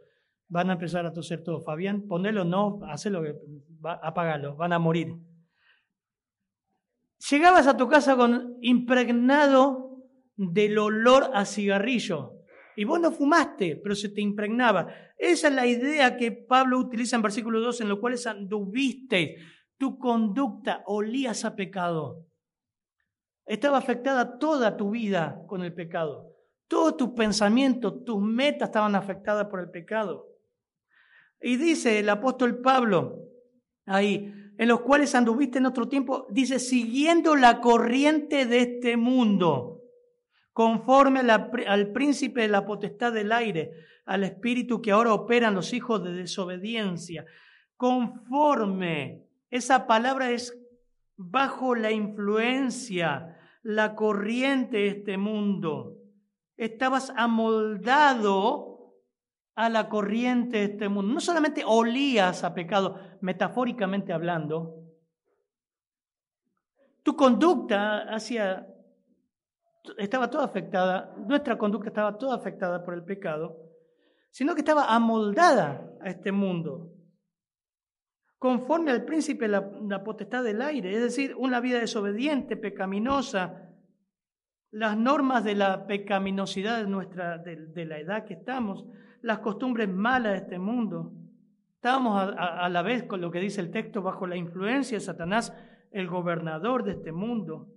Van 0.48 0.68
a 0.68 0.74
empezar 0.74 1.06
a 1.06 1.12
toser 1.12 1.42
todo. 1.42 1.60
Fabián, 1.60 2.06
ponelo, 2.06 2.44
no, 2.44 2.80
hacelo, 2.90 3.22
apagalo, 3.82 4.56
van 4.56 4.74
a 4.74 4.78
morir. 4.78 5.14
Llegabas 7.30 7.66
a 7.66 7.76
tu 7.76 7.88
casa 7.88 8.16
con 8.16 8.58
impregnado 8.60 10.04
del 10.36 10.78
olor 10.78 11.30
a 11.34 11.44
cigarrillo. 11.44 12.34
Y 12.76 12.84
vos 12.84 13.00
no 13.00 13.10
fumaste, 13.10 13.76
pero 13.82 13.96
se 13.96 14.08
te 14.08 14.20
impregnaba. 14.20 14.86
Esa 15.16 15.48
es 15.48 15.54
la 15.54 15.66
idea 15.66 16.16
que 16.16 16.30
Pablo 16.30 16.78
utiliza 16.78 17.16
en 17.16 17.22
versículo 17.22 17.60
2, 17.60 17.80
en 17.80 17.88
lo 17.88 18.00
cual 18.00 18.14
anduviste. 18.24 19.36
Tu 19.76 19.98
conducta 19.98 20.84
olías 20.86 21.44
a 21.44 21.56
pecado. 21.56 22.24
Estaba 23.44 23.78
afectada 23.78 24.38
toda 24.38 24.76
tu 24.76 24.90
vida 24.90 25.42
con 25.48 25.64
el 25.64 25.74
pecado. 25.74 26.36
Todos 26.68 26.96
tus 26.96 27.10
pensamientos, 27.10 28.04
tus 28.04 28.22
metas 28.22 28.68
estaban 28.68 28.94
afectadas 28.94 29.46
por 29.46 29.58
el 29.60 29.70
pecado. 29.70 30.26
Y 31.40 31.56
dice 31.56 31.98
el 31.98 32.08
apóstol 32.08 32.60
Pablo 32.60 33.24
ahí, 33.86 34.32
en 34.58 34.68
los 34.68 34.80
cuales 34.80 35.14
anduviste 35.14 35.58
en 35.58 35.66
otro 35.66 35.88
tiempo, 35.88 36.26
dice, 36.30 36.58
siguiendo 36.58 37.36
la 37.36 37.60
corriente 37.60 38.44
de 38.44 38.60
este 38.60 38.96
mundo, 38.96 39.82
conforme 40.52 41.20
al 41.20 41.92
príncipe 41.92 42.42
de 42.42 42.48
la 42.48 42.66
potestad 42.66 43.12
del 43.12 43.30
aire, 43.30 43.70
al 44.04 44.24
espíritu 44.24 44.82
que 44.82 44.90
ahora 44.90 45.14
operan 45.14 45.54
los 45.54 45.72
hijos 45.72 46.02
de 46.02 46.12
desobediencia. 46.12 47.24
Conforme, 47.76 49.22
esa 49.48 49.86
palabra 49.86 50.32
es 50.32 50.58
bajo 51.16 51.76
la 51.76 51.92
influencia, 51.92 53.38
la 53.62 53.94
corriente 53.94 54.78
de 54.78 54.88
este 54.88 55.18
mundo. 55.18 55.98
Estabas 56.56 57.12
amoldado 57.16 58.67
a 59.58 59.68
la 59.68 59.88
corriente 59.88 60.58
de 60.58 60.64
este 60.64 60.88
mundo. 60.88 61.12
No 61.12 61.20
solamente 61.20 61.64
olías 61.66 62.44
a 62.44 62.54
pecado, 62.54 62.96
metafóricamente 63.20 64.12
hablando, 64.12 64.84
tu 67.02 67.16
conducta 67.16 68.02
hacia 68.02 68.68
estaba 69.96 70.30
toda 70.30 70.44
afectada, 70.44 71.12
nuestra 71.16 71.58
conducta 71.58 71.88
estaba 71.88 72.16
toda 72.16 72.36
afectada 72.36 72.84
por 72.84 72.94
el 72.94 73.02
pecado, 73.02 73.56
sino 74.30 74.54
que 74.54 74.60
estaba 74.60 74.94
amoldada 74.94 75.90
a 76.02 76.08
este 76.08 76.30
mundo, 76.30 76.92
conforme 78.38 78.92
al 78.92 79.04
príncipe 79.04 79.48
de 79.48 79.60
la, 79.88 80.04
potestad 80.04 80.44
del 80.44 80.62
aire, 80.62 80.94
es 80.94 81.02
decir, 81.02 81.34
una 81.36 81.58
vida 81.58 81.80
desobediente, 81.80 82.56
pecaminosa, 82.56 83.67
las 84.70 84.96
normas 84.96 85.44
de 85.44 85.54
la 85.54 85.86
pecaminosidad 85.86 86.82
de, 86.82 86.88
nuestra, 86.88 87.38
de 87.38 87.84
la 87.86 87.98
edad 87.98 88.24
que 88.24 88.34
estamos, 88.34 88.84
las 89.22 89.38
costumbres 89.40 89.88
malas 89.88 90.32
de 90.32 90.38
este 90.38 90.58
mundo. 90.58 91.12
Estábamos 91.76 92.34
a, 92.36 92.68
la 92.68 92.82
vez 92.82 93.04
con 93.04 93.20
lo 93.20 93.30
que 93.30 93.40
dice 93.40 93.60
el 93.60 93.70
texto 93.70 94.02
bajo 94.02 94.26
la 94.26 94.36
influencia 94.36 94.98
de 94.98 95.04
Satanás, 95.04 95.54
el 95.92 96.08
gobernador 96.08 96.84
de 96.84 96.92
este 96.92 97.12
mundo. 97.12 97.68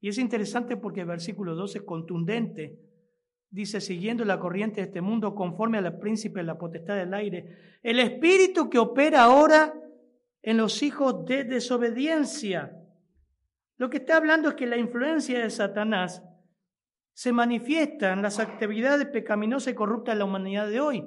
Y 0.00 0.08
es 0.08 0.18
interesante 0.18 0.76
porque 0.76 1.00
el 1.00 1.06
versículo 1.06 1.54
12 1.54 1.78
es 1.78 1.84
contundente. 1.84 2.78
Dice, 3.50 3.80
siguiendo 3.80 4.24
la 4.24 4.38
corriente 4.38 4.80
de 4.80 4.86
este 4.86 5.00
mundo 5.00 5.34
conforme 5.34 5.78
al 5.78 5.98
príncipe 5.98 6.40
de 6.40 6.46
la 6.46 6.58
potestad 6.58 6.96
del 6.96 7.14
aire, 7.14 7.78
el 7.82 7.98
espíritu 8.00 8.70
que 8.70 8.78
opera 8.78 9.24
ahora 9.24 9.74
en 10.42 10.56
los 10.56 10.82
hijos 10.82 11.24
de 11.24 11.44
desobediencia. 11.44 12.83
Lo 13.76 13.90
que 13.90 13.98
está 13.98 14.16
hablando 14.16 14.50
es 14.50 14.54
que 14.54 14.66
la 14.66 14.76
influencia 14.76 15.40
de 15.40 15.50
Satanás 15.50 16.22
se 17.12 17.32
manifiesta 17.32 18.12
en 18.12 18.22
las 18.22 18.38
actividades 18.38 19.06
pecaminosas 19.06 19.72
y 19.72 19.76
corruptas 19.76 20.14
de 20.14 20.18
la 20.18 20.24
humanidad 20.24 20.68
de 20.68 20.80
hoy. 20.80 21.04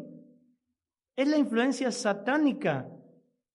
Es 1.16 1.28
la 1.28 1.38
influencia 1.38 1.92
satánica 1.92 2.90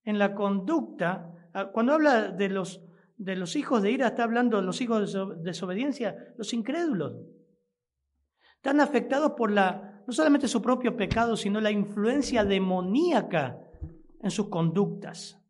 en 0.05 0.19
la 0.19 0.35
conducta. 0.35 1.33
Ah, 1.55 1.71
cuando 1.73 1.95
habla 1.95 2.29
de 2.29 2.49
los, 2.49 2.83
de 3.17 3.37
los 3.37 3.57
hijos 3.57 3.83
de 3.83 3.93
ira, 3.93 4.09
está 4.09 4.25
hablando 4.25 4.59
de 4.59 4.65
los 4.65 4.81
hijos 4.81 5.13
de 5.13 5.43
desobediencia, 5.43 6.35
los 6.37 6.53
incrédulos. 6.53 7.17
Están 8.57 8.81
afectados 8.81 9.33
por 9.33 9.51
la, 9.51 10.03
no 10.07 10.13
solamente 10.13 10.49
su 10.49 10.63
propio 10.63 10.97
pecado, 10.97 11.37
sino 11.37 11.61
la 11.61 11.71
influencia 11.71 12.45
demoníaca 12.45 13.59
en 14.23 14.31
sus 14.31 14.49
conductas. 14.49 15.42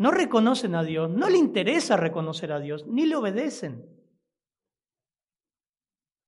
No 0.00 0.10
reconocen 0.10 0.74
a 0.76 0.82
Dios, 0.82 1.10
no 1.10 1.28
le 1.28 1.36
interesa 1.36 1.94
reconocer 1.94 2.52
a 2.52 2.58
Dios, 2.58 2.86
ni 2.86 3.04
le 3.04 3.16
obedecen. 3.16 3.84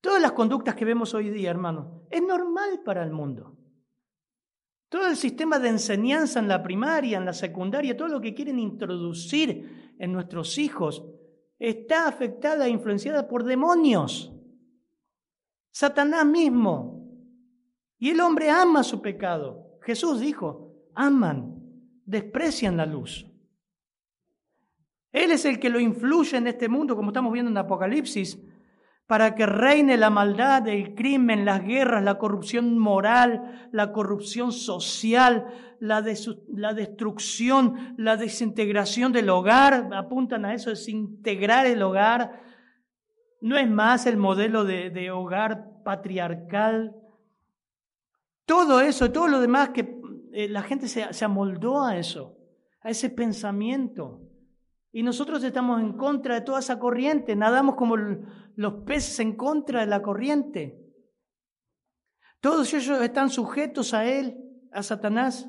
Todas 0.03 0.21
las 0.21 0.33
conductas 0.33 0.75
que 0.75 0.85
vemos 0.85 1.15
hoy 1.15 1.31
día, 1.31 1.49
hermano, 1.49 2.03
es 2.11 2.23
normal 2.23 2.83
para 2.85 3.03
el 3.03 3.13
mundo. 3.13 3.57
Todo 4.91 5.07
el 5.07 5.17
sistema 5.17 5.59
de 5.59 5.71
enseñanza 5.71 6.39
en 6.39 6.49
la 6.49 6.63
primaria, 6.63 7.17
en 7.17 7.25
la 7.25 7.33
secundaria, 7.33 7.97
todo 7.97 8.09
lo 8.09 8.21
que 8.21 8.35
quieren 8.35 8.59
introducir 8.59 9.95
en 9.99 10.13
nuestros 10.13 10.59
hijos, 10.59 11.07
está 11.59 12.07
afectada 12.07 12.67
e 12.67 12.71
influenciada 12.71 13.27
por 13.27 13.43
demonios. 13.43 14.35
Satanás 15.71 16.27
mismo. 16.27 17.09
Y 17.99 18.11
el 18.11 18.21
hombre 18.21 18.51
ama 18.51 18.83
su 18.83 19.01
pecado. 19.01 19.79
Jesús 19.81 20.21
dijo, 20.21 20.91
aman, 20.95 21.59
desprecian 22.05 22.77
la 22.77 22.85
luz. 22.85 23.32
Él 25.13 25.31
es 25.31 25.45
el 25.45 25.61
que 25.61 25.69
lo 25.69 25.79
influye 25.79 26.39
en 26.39 26.47
este 26.47 26.69
mundo, 26.69 26.97
como 26.97 27.11
estamos 27.11 27.33
viendo 27.33 27.51
en 27.51 27.59
Apocalipsis, 27.59 28.39
para 29.07 29.35
que 29.35 29.45
reine 29.45 29.99
la 29.99 30.09
maldad, 30.09 30.67
el 30.69 30.95
crimen, 30.95 31.45
las 31.45 31.63
guerras, 31.63 32.03
la 32.03 32.19
corrupción 32.19 32.79
moral, 32.79 33.69
la 33.71 33.93
corrupción 33.93 34.53
social, 34.53 35.49
la, 35.81 36.01
destrucción, 36.01 37.95
la 37.99 38.17
desintegración 38.17 39.13
del 39.13 39.29
hogar, 39.29 39.91
apuntan 39.93 40.47
a 40.47 40.55
eso, 40.55 40.71
desintegrar 40.71 41.67
el 41.67 41.83
hogar. 41.83 42.41
No 43.43 43.59
es 43.59 43.69
más 43.69 44.07
el 44.07 44.17
modelo 44.17 44.65
de, 44.65 45.11
hogar 45.11 45.83
patriarcal. 45.85 46.97
Todo 48.47 48.81
eso, 48.81 49.13
todo 49.13 49.29
lo 49.29 49.41
demás 49.41 49.71
que 49.71 50.01
eh, 50.33 50.49
la 50.49 50.63
gente 50.63 50.89
se 50.89 51.25
amoldó 51.25 51.85
a 51.85 51.99
eso, 51.99 52.39
a 52.81 52.89
ese 52.89 53.11
pensamiento. 53.11 54.32
Y 54.95 55.03
nosotros 55.03 55.43
estamos 55.43 55.81
en 55.81 55.95
contra 55.95 56.35
de 56.35 56.41
toda 56.43 56.61
esa 56.61 56.79
corriente, 56.79 57.35
nadamos 57.35 57.77
como 57.77 57.97
los 57.97 58.75
peces 58.85 59.19
en 59.21 59.35
contra 59.37 59.81
de 59.81 59.87
la 59.87 60.03
corriente. 60.03 60.79
Todos 62.41 62.75
ellos 62.75 63.01
están 63.01 63.31
sujetos 63.31 63.95
a 63.95 64.05
él, 64.05 64.37
a 64.71 64.83
Satanás. 64.83 65.49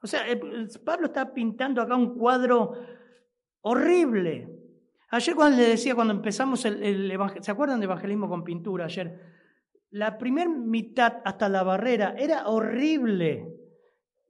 O 0.00 0.06
sea, 0.06 0.22
Pablo 0.84 1.08
está 1.08 1.34
pintando 1.34 1.82
acá 1.82 1.96
un 1.96 2.16
cuadro 2.16 2.72
horrible. 3.60 4.48
Ayer 5.10 5.34
cuando 5.34 5.58
le 5.58 5.68
decía, 5.68 5.94
cuando 5.94 6.14
empezamos 6.14 6.64
el, 6.64 6.82
el 6.82 7.18
¿se 7.40 7.50
acuerdan 7.50 7.78
de 7.80 7.84
evangelismo 7.84 8.26
con 8.28 8.42
pintura 8.42 8.86
ayer? 8.86 9.20
La 9.90 10.16
primera 10.16 10.48
mitad 10.48 11.18
hasta 11.24 11.50
la 11.50 11.62
barrera 11.62 12.14
era 12.16 12.48
horrible. 12.48 13.52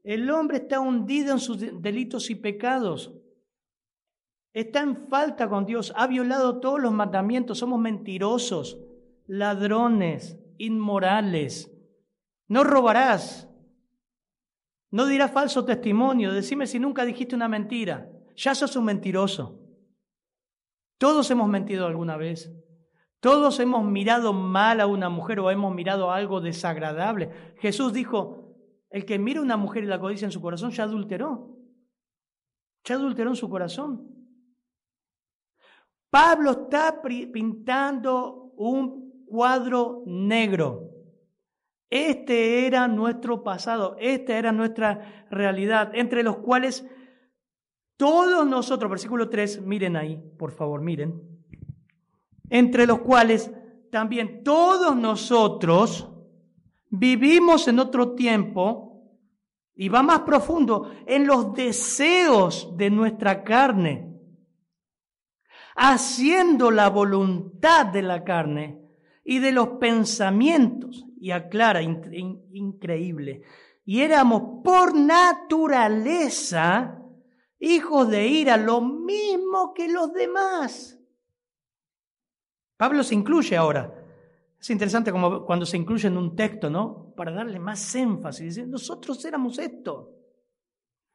El 0.02 0.28
hombre 0.30 0.58
está 0.58 0.80
hundido 0.80 1.32
en 1.32 1.38
sus 1.38 1.60
delitos 1.80 2.28
y 2.30 2.34
pecados 2.34 3.14
está 4.60 4.80
en 4.80 4.96
falta 5.08 5.50
con 5.50 5.66
Dios, 5.66 5.92
ha 5.96 6.06
violado 6.06 6.60
todos 6.60 6.80
los 6.80 6.90
mandamientos, 6.90 7.58
somos 7.58 7.78
mentirosos, 7.78 8.80
ladrones, 9.26 10.38
inmorales. 10.56 11.70
No 12.48 12.64
robarás, 12.64 13.50
no 14.90 15.04
dirás 15.04 15.30
falso 15.30 15.66
testimonio, 15.66 16.32
decime 16.32 16.66
si 16.66 16.78
nunca 16.78 17.04
dijiste 17.04 17.34
una 17.34 17.48
mentira, 17.48 18.10
ya 18.34 18.54
sos 18.54 18.76
un 18.76 18.86
mentiroso. 18.86 19.60
Todos 20.96 21.30
hemos 21.30 21.50
mentido 21.50 21.86
alguna 21.86 22.16
vez. 22.16 22.50
Todos 23.20 23.60
hemos 23.60 23.84
mirado 23.84 24.32
mal 24.32 24.80
a 24.80 24.86
una 24.86 25.10
mujer 25.10 25.38
o 25.40 25.50
hemos 25.50 25.74
mirado 25.74 26.10
algo 26.10 26.40
desagradable. 26.40 27.54
Jesús 27.58 27.92
dijo, 27.92 28.56
el 28.88 29.04
que 29.04 29.18
mira 29.18 29.40
a 29.40 29.42
una 29.42 29.58
mujer 29.58 29.84
y 29.84 29.86
la 29.86 30.00
codicia 30.00 30.24
en 30.24 30.32
su 30.32 30.40
corazón 30.40 30.70
ya 30.70 30.84
adulteró. 30.84 31.58
Ya 32.84 32.94
adulteró 32.94 33.28
en 33.28 33.36
su 33.36 33.50
corazón. 33.50 34.15
Pablo 36.10 36.50
está 36.52 37.02
pintando 37.02 38.52
un 38.56 39.24
cuadro 39.26 40.02
negro. 40.06 40.90
Este 41.88 42.66
era 42.66 42.88
nuestro 42.88 43.44
pasado, 43.44 43.96
esta 44.00 44.36
era 44.36 44.52
nuestra 44.52 45.26
realidad, 45.30 45.92
entre 45.94 46.22
los 46.22 46.38
cuales 46.38 46.84
todos 47.96 48.46
nosotros, 48.46 48.90
versículo 48.90 49.28
3, 49.28 49.62
miren 49.62 49.96
ahí, 49.96 50.20
por 50.38 50.50
favor, 50.50 50.80
miren, 50.80 51.22
entre 52.50 52.86
los 52.86 53.00
cuales 53.00 53.50
también 53.90 54.42
todos 54.42 54.96
nosotros 54.96 56.10
vivimos 56.90 57.68
en 57.68 57.78
otro 57.78 58.14
tiempo, 58.14 58.86
y 59.78 59.88
va 59.88 60.02
más 60.02 60.20
profundo, 60.20 60.90
en 61.06 61.26
los 61.26 61.52
deseos 61.52 62.76
de 62.76 62.90
nuestra 62.90 63.44
carne 63.44 64.15
haciendo 65.76 66.70
la 66.70 66.88
voluntad 66.88 67.86
de 67.86 68.02
la 68.02 68.24
carne 68.24 68.80
y 69.24 69.38
de 69.38 69.52
los 69.52 69.68
pensamientos. 69.80 71.04
Y 71.18 71.30
aclara, 71.30 71.80
increíble. 71.82 73.42
Y 73.84 74.00
éramos 74.00 74.62
por 74.64 74.94
naturaleza 74.94 77.02
hijos 77.58 78.08
de 78.08 78.26
ira, 78.26 78.56
lo 78.56 78.80
mismo 78.80 79.72
que 79.74 79.88
los 79.88 80.12
demás. 80.12 80.98
Pablo 82.76 83.02
se 83.02 83.14
incluye 83.14 83.56
ahora. 83.56 83.92
Es 84.60 84.70
interesante 84.70 85.12
como 85.12 85.44
cuando 85.44 85.64
se 85.64 85.76
incluye 85.76 86.08
en 86.08 86.16
un 86.16 86.36
texto, 86.36 86.68
¿no? 86.68 87.12
Para 87.16 87.32
darle 87.32 87.58
más 87.58 87.94
énfasis. 87.94 88.66
Nosotros 88.66 89.24
éramos 89.24 89.58
esto. 89.58 90.12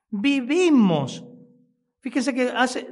Vivimos. 0.10 1.24
Fíjense 2.00 2.34
que 2.34 2.50
hace, 2.50 2.88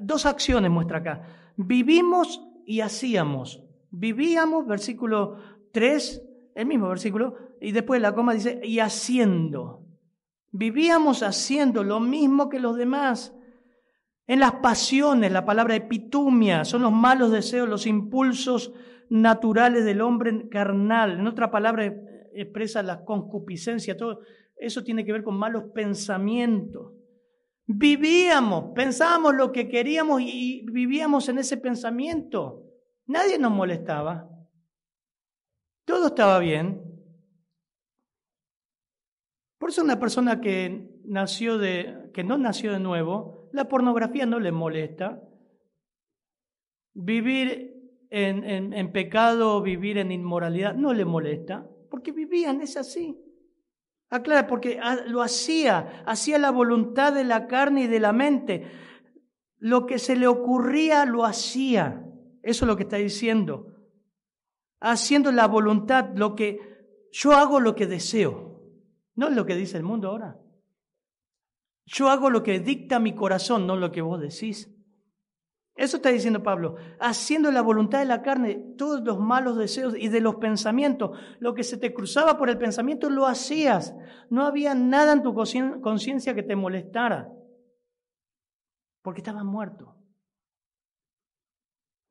dos 0.00 0.26
acciones 0.26 0.70
muestra 0.70 0.98
acá. 0.98 1.22
Vivimos 1.56 2.42
y 2.66 2.80
hacíamos. 2.80 3.62
Vivíamos, 3.90 4.66
versículo 4.66 5.36
3, 5.72 6.22
el 6.54 6.66
mismo 6.66 6.88
versículo, 6.88 7.36
y 7.60 7.72
después 7.72 8.00
la 8.00 8.14
coma 8.14 8.34
dice, 8.34 8.60
y 8.62 8.78
haciendo. 8.78 9.86
Vivíamos 10.50 11.22
haciendo 11.22 11.84
lo 11.84 12.00
mismo 12.00 12.48
que 12.48 12.60
los 12.60 12.76
demás. 12.76 13.34
En 14.26 14.40
las 14.40 14.52
pasiones, 14.56 15.32
la 15.32 15.44
palabra 15.44 15.74
epitumia, 15.74 16.64
son 16.64 16.82
los 16.82 16.92
malos 16.92 17.32
deseos, 17.32 17.68
los 17.68 17.86
impulsos 17.86 18.72
naturales 19.08 19.84
del 19.84 20.00
hombre 20.00 20.48
carnal. 20.48 21.18
En 21.18 21.26
otra 21.26 21.50
palabra 21.50 21.94
expresa 22.34 22.82
la 22.82 23.04
concupiscencia, 23.04 23.96
todo 23.96 24.20
eso 24.56 24.84
tiene 24.84 25.04
que 25.04 25.12
ver 25.12 25.22
con 25.22 25.36
malos 25.36 25.64
pensamientos. 25.74 26.92
Vivíamos, 27.66 28.72
pensábamos 28.74 29.34
lo 29.34 29.52
que 29.52 29.68
queríamos 29.68 30.20
y 30.20 30.66
vivíamos 30.70 31.28
en 31.28 31.38
ese 31.38 31.56
pensamiento. 31.56 32.64
Nadie 33.06 33.38
nos 33.38 33.52
molestaba. 33.52 34.28
Todo 35.84 36.08
estaba 36.08 36.38
bien. 36.38 36.82
Por 39.58 39.70
eso 39.70 39.82
una 39.82 40.00
persona 40.00 40.40
que 40.40 41.00
nació 41.04 41.56
de 41.56 42.10
que 42.12 42.24
no 42.24 42.36
nació 42.36 42.72
de 42.72 42.80
nuevo, 42.80 43.48
la 43.52 43.68
pornografía 43.68 44.26
no 44.26 44.40
le 44.40 44.50
molesta. 44.50 45.22
Vivir 46.94 47.72
en, 48.10 48.44
en, 48.44 48.72
en 48.72 48.92
pecado, 48.92 49.62
vivir 49.62 49.98
en 49.98 50.10
inmoralidad, 50.10 50.74
no 50.74 50.92
le 50.92 51.04
molesta, 51.04 51.66
porque 51.90 52.12
vivían, 52.12 52.60
es 52.60 52.76
así. 52.76 53.21
Aclara, 54.12 54.46
porque 54.46 54.78
lo 55.06 55.22
hacía, 55.22 56.02
hacía 56.04 56.38
la 56.38 56.50
voluntad 56.50 57.14
de 57.14 57.24
la 57.24 57.46
carne 57.46 57.84
y 57.84 57.86
de 57.86 57.98
la 57.98 58.12
mente. 58.12 58.70
Lo 59.56 59.86
que 59.86 59.98
se 59.98 60.16
le 60.16 60.26
ocurría 60.26 61.06
lo 61.06 61.24
hacía. 61.24 62.04
Eso 62.42 62.64
es 62.64 62.68
lo 62.68 62.76
que 62.76 62.82
está 62.82 62.96
diciendo. 62.96 63.74
Haciendo 64.80 65.32
la 65.32 65.46
voluntad, 65.46 66.10
lo 66.14 66.34
que 66.34 66.60
yo 67.10 67.32
hago 67.32 67.58
lo 67.58 67.74
que 67.74 67.86
deseo. 67.86 68.60
No 69.14 69.28
es 69.28 69.34
lo 69.34 69.46
que 69.46 69.56
dice 69.56 69.78
el 69.78 69.82
mundo 69.82 70.08
ahora. 70.08 70.38
Yo 71.86 72.10
hago 72.10 72.28
lo 72.28 72.42
que 72.42 72.60
dicta 72.60 72.98
mi 72.98 73.14
corazón, 73.14 73.66
no 73.66 73.76
lo 73.76 73.92
que 73.92 74.02
vos 74.02 74.20
decís. 74.20 74.71
Eso 75.74 75.96
está 75.96 76.10
diciendo 76.10 76.42
Pablo, 76.42 76.76
haciendo 77.00 77.50
la 77.50 77.62
voluntad 77.62 77.98
de 78.00 78.04
la 78.04 78.22
carne, 78.22 78.74
todos 78.76 79.02
los 79.02 79.18
malos 79.18 79.56
deseos 79.56 79.94
y 79.96 80.08
de 80.08 80.20
los 80.20 80.36
pensamientos, 80.36 81.18
lo 81.38 81.54
que 81.54 81.64
se 81.64 81.78
te 81.78 81.94
cruzaba 81.94 82.36
por 82.36 82.50
el 82.50 82.58
pensamiento 82.58 83.08
lo 83.08 83.26
hacías. 83.26 83.94
No 84.28 84.44
había 84.44 84.74
nada 84.74 85.12
en 85.12 85.22
tu 85.22 85.34
conciencia 85.34 86.34
que 86.34 86.42
te 86.42 86.56
molestara, 86.56 87.32
porque 89.02 89.20
estabas 89.20 89.44
muerto. 89.44 89.96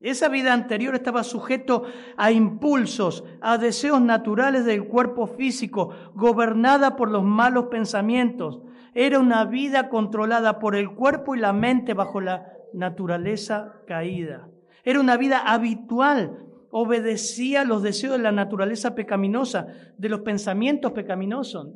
Esa 0.00 0.28
vida 0.28 0.52
anterior 0.52 0.96
estaba 0.96 1.22
sujeto 1.22 1.84
a 2.16 2.32
impulsos, 2.32 3.22
a 3.40 3.56
deseos 3.56 4.00
naturales 4.00 4.64
del 4.64 4.88
cuerpo 4.88 5.28
físico, 5.28 5.90
gobernada 6.14 6.96
por 6.96 7.08
los 7.08 7.22
malos 7.22 7.66
pensamientos. 7.66 8.60
Era 8.94 9.20
una 9.20 9.44
vida 9.44 9.88
controlada 9.88 10.58
por 10.58 10.74
el 10.74 10.92
cuerpo 10.92 11.36
y 11.36 11.38
la 11.38 11.52
mente 11.52 11.94
bajo 11.94 12.20
la 12.20 12.52
naturaleza 12.74 13.82
caída. 13.86 14.48
Era 14.84 15.00
una 15.00 15.16
vida 15.16 15.38
habitual, 15.38 16.46
obedecía 16.70 17.64
los 17.64 17.82
deseos 17.82 18.16
de 18.16 18.22
la 18.22 18.32
naturaleza 18.32 18.94
pecaminosa, 18.94 19.66
de 19.96 20.08
los 20.08 20.20
pensamientos 20.20 20.92
pecaminosos. 20.92 21.68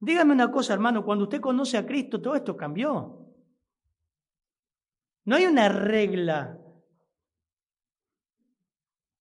Dígame 0.00 0.32
una 0.32 0.50
cosa, 0.50 0.74
hermano, 0.74 1.04
cuando 1.04 1.24
usted 1.24 1.40
conoce 1.40 1.78
a 1.78 1.86
Cristo, 1.86 2.20
todo 2.20 2.34
esto 2.34 2.56
cambió. 2.56 3.24
No 5.24 5.36
hay 5.36 5.46
una 5.46 5.68
regla. 5.68 6.58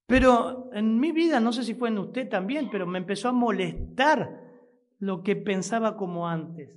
Pero 0.06 0.70
en 0.74 1.00
mi 1.00 1.12
vida, 1.12 1.40
no 1.40 1.54
sé 1.54 1.64
si 1.64 1.74
fue 1.74 1.90
en 1.90 1.98
usted 1.98 2.30
también, 2.30 2.70
pero 2.70 2.86
me 2.86 3.00
empezó 3.00 3.30
a 3.30 3.32
molestar 3.32 4.42
lo 5.00 5.24
que 5.24 5.36
pensaba 5.36 5.96
como 5.96 6.28
antes. 6.28 6.76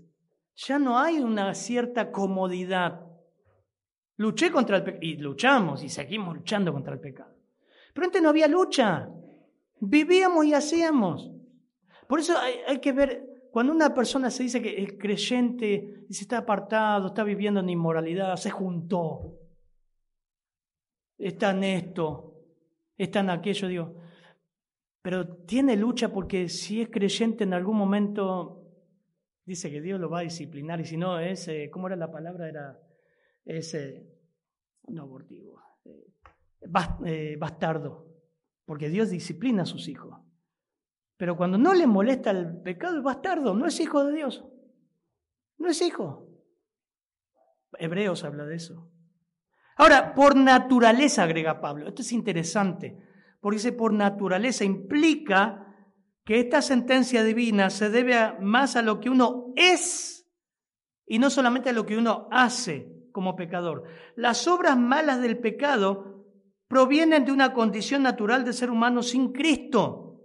Ya 0.54 0.78
no 0.78 0.98
hay 0.98 1.18
una 1.18 1.52
cierta 1.54 2.12
comodidad. 2.12 3.04
Luché 4.16 4.50
contra 4.50 4.78
el 4.78 4.84
pecado 4.84 5.02
y 5.02 5.16
luchamos 5.16 5.82
y 5.82 5.88
seguimos 5.88 6.36
luchando 6.36 6.72
contra 6.72 6.94
el 6.94 7.00
pecado. 7.00 7.34
Pero 7.92 8.06
antes 8.06 8.22
no 8.22 8.30
había 8.30 8.48
lucha. 8.48 9.08
Vivíamos 9.80 10.46
y 10.46 10.54
hacíamos. 10.54 11.30
Por 12.08 12.20
eso 12.20 12.34
hay, 12.38 12.78
que 12.78 12.92
ver, 12.92 13.48
cuando 13.50 13.72
una 13.72 13.92
persona 13.92 14.30
se 14.30 14.44
dice 14.44 14.62
que 14.62 14.82
es 14.82 14.94
creyente 14.98 16.04
y 16.08 16.14
se 16.14 16.22
está 16.22 16.38
apartado, 16.38 17.08
está 17.08 17.24
viviendo 17.24 17.60
en 17.60 17.68
inmoralidad, 17.68 18.36
se 18.36 18.50
juntó, 18.50 19.38
está 21.18 21.50
en 21.50 21.64
esto, 21.64 22.34
está 22.96 23.20
en 23.20 23.30
aquello, 23.30 23.68
digo, 23.68 23.96
pero 25.02 25.26
tiene 25.44 25.76
lucha 25.76 26.12
porque 26.12 26.48
si 26.48 26.80
es 26.80 26.90
creyente 26.90 27.44
en 27.44 27.54
algún 27.54 27.76
momento, 27.76 28.62
dice 29.44 29.70
que 29.70 29.80
Dios 29.80 29.98
lo 30.00 30.10
va 30.10 30.20
a 30.20 30.22
disciplinar 30.22 30.80
y 30.80 30.84
si 30.84 30.96
no 30.96 31.18
es, 31.18 31.48
eh, 31.48 31.70
¿cómo 31.72 31.88
era 31.88 31.96
la 31.96 32.10
palabra? 32.10 32.48
Era, 32.48 32.78
es, 33.46 33.72
eh, 33.74 34.04
no 34.88 35.02
abortivo, 35.02 35.62
eh, 37.04 37.36
bastardo, 37.38 38.06
porque 38.66 38.90
Dios 38.90 39.10
disciplina 39.10 39.62
a 39.62 39.66
sus 39.66 39.88
hijos. 39.88 40.20
Pero 41.16 41.36
cuando 41.36 41.56
no 41.56 41.72
le 41.72 41.86
molesta 41.86 42.32
el 42.32 42.60
pecado, 42.60 42.98
es 42.98 43.02
bastardo, 43.02 43.54
no 43.54 43.66
es 43.66 43.80
hijo 43.80 44.04
de 44.04 44.12
Dios. 44.12 44.44
No 45.58 45.68
es 45.68 45.80
hijo. 45.80 46.28
Hebreos 47.78 48.24
habla 48.24 48.44
de 48.44 48.56
eso. 48.56 48.90
Ahora, 49.76 50.14
por 50.14 50.36
naturaleza, 50.36 51.22
agrega 51.22 51.60
Pablo, 51.60 51.88
esto 51.88 52.02
es 52.02 52.12
interesante, 52.12 52.98
porque 53.40 53.56
dice 53.56 53.72
por 53.72 53.92
naturaleza 53.92 54.64
implica 54.64 55.62
que 56.24 56.40
esta 56.40 56.60
sentencia 56.60 57.22
divina 57.22 57.70
se 57.70 57.90
debe 57.90 58.38
más 58.40 58.74
a 58.76 58.82
lo 58.82 59.00
que 59.00 59.10
uno 59.10 59.52
es 59.54 60.26
y 61.06 61.18
no 61.18 61.30
solamente 61.30 61.70
a 61.70 61.72
lo 61.72 61.86
que 61.86 61.96
uno 61.96 62.26
hace 62.32 62.95
como 63.16 63.34
pecador. 63.34 63.84
Las 64.14 64.46
obras 64.46 64.76
malas 64.76 65.22
del 65.22 65.38
pecado 65.38 66.26
provienen 66.68 67.24
de 67.24 67.32
una 67.32 67.54
condición 67.54 68.02
natural 68.02 68.44
de 68.44 68.52
ser 68.52 68.70
humano 68.70 69.02
sin 69.02 69.32
Cristo. 69.32 70.20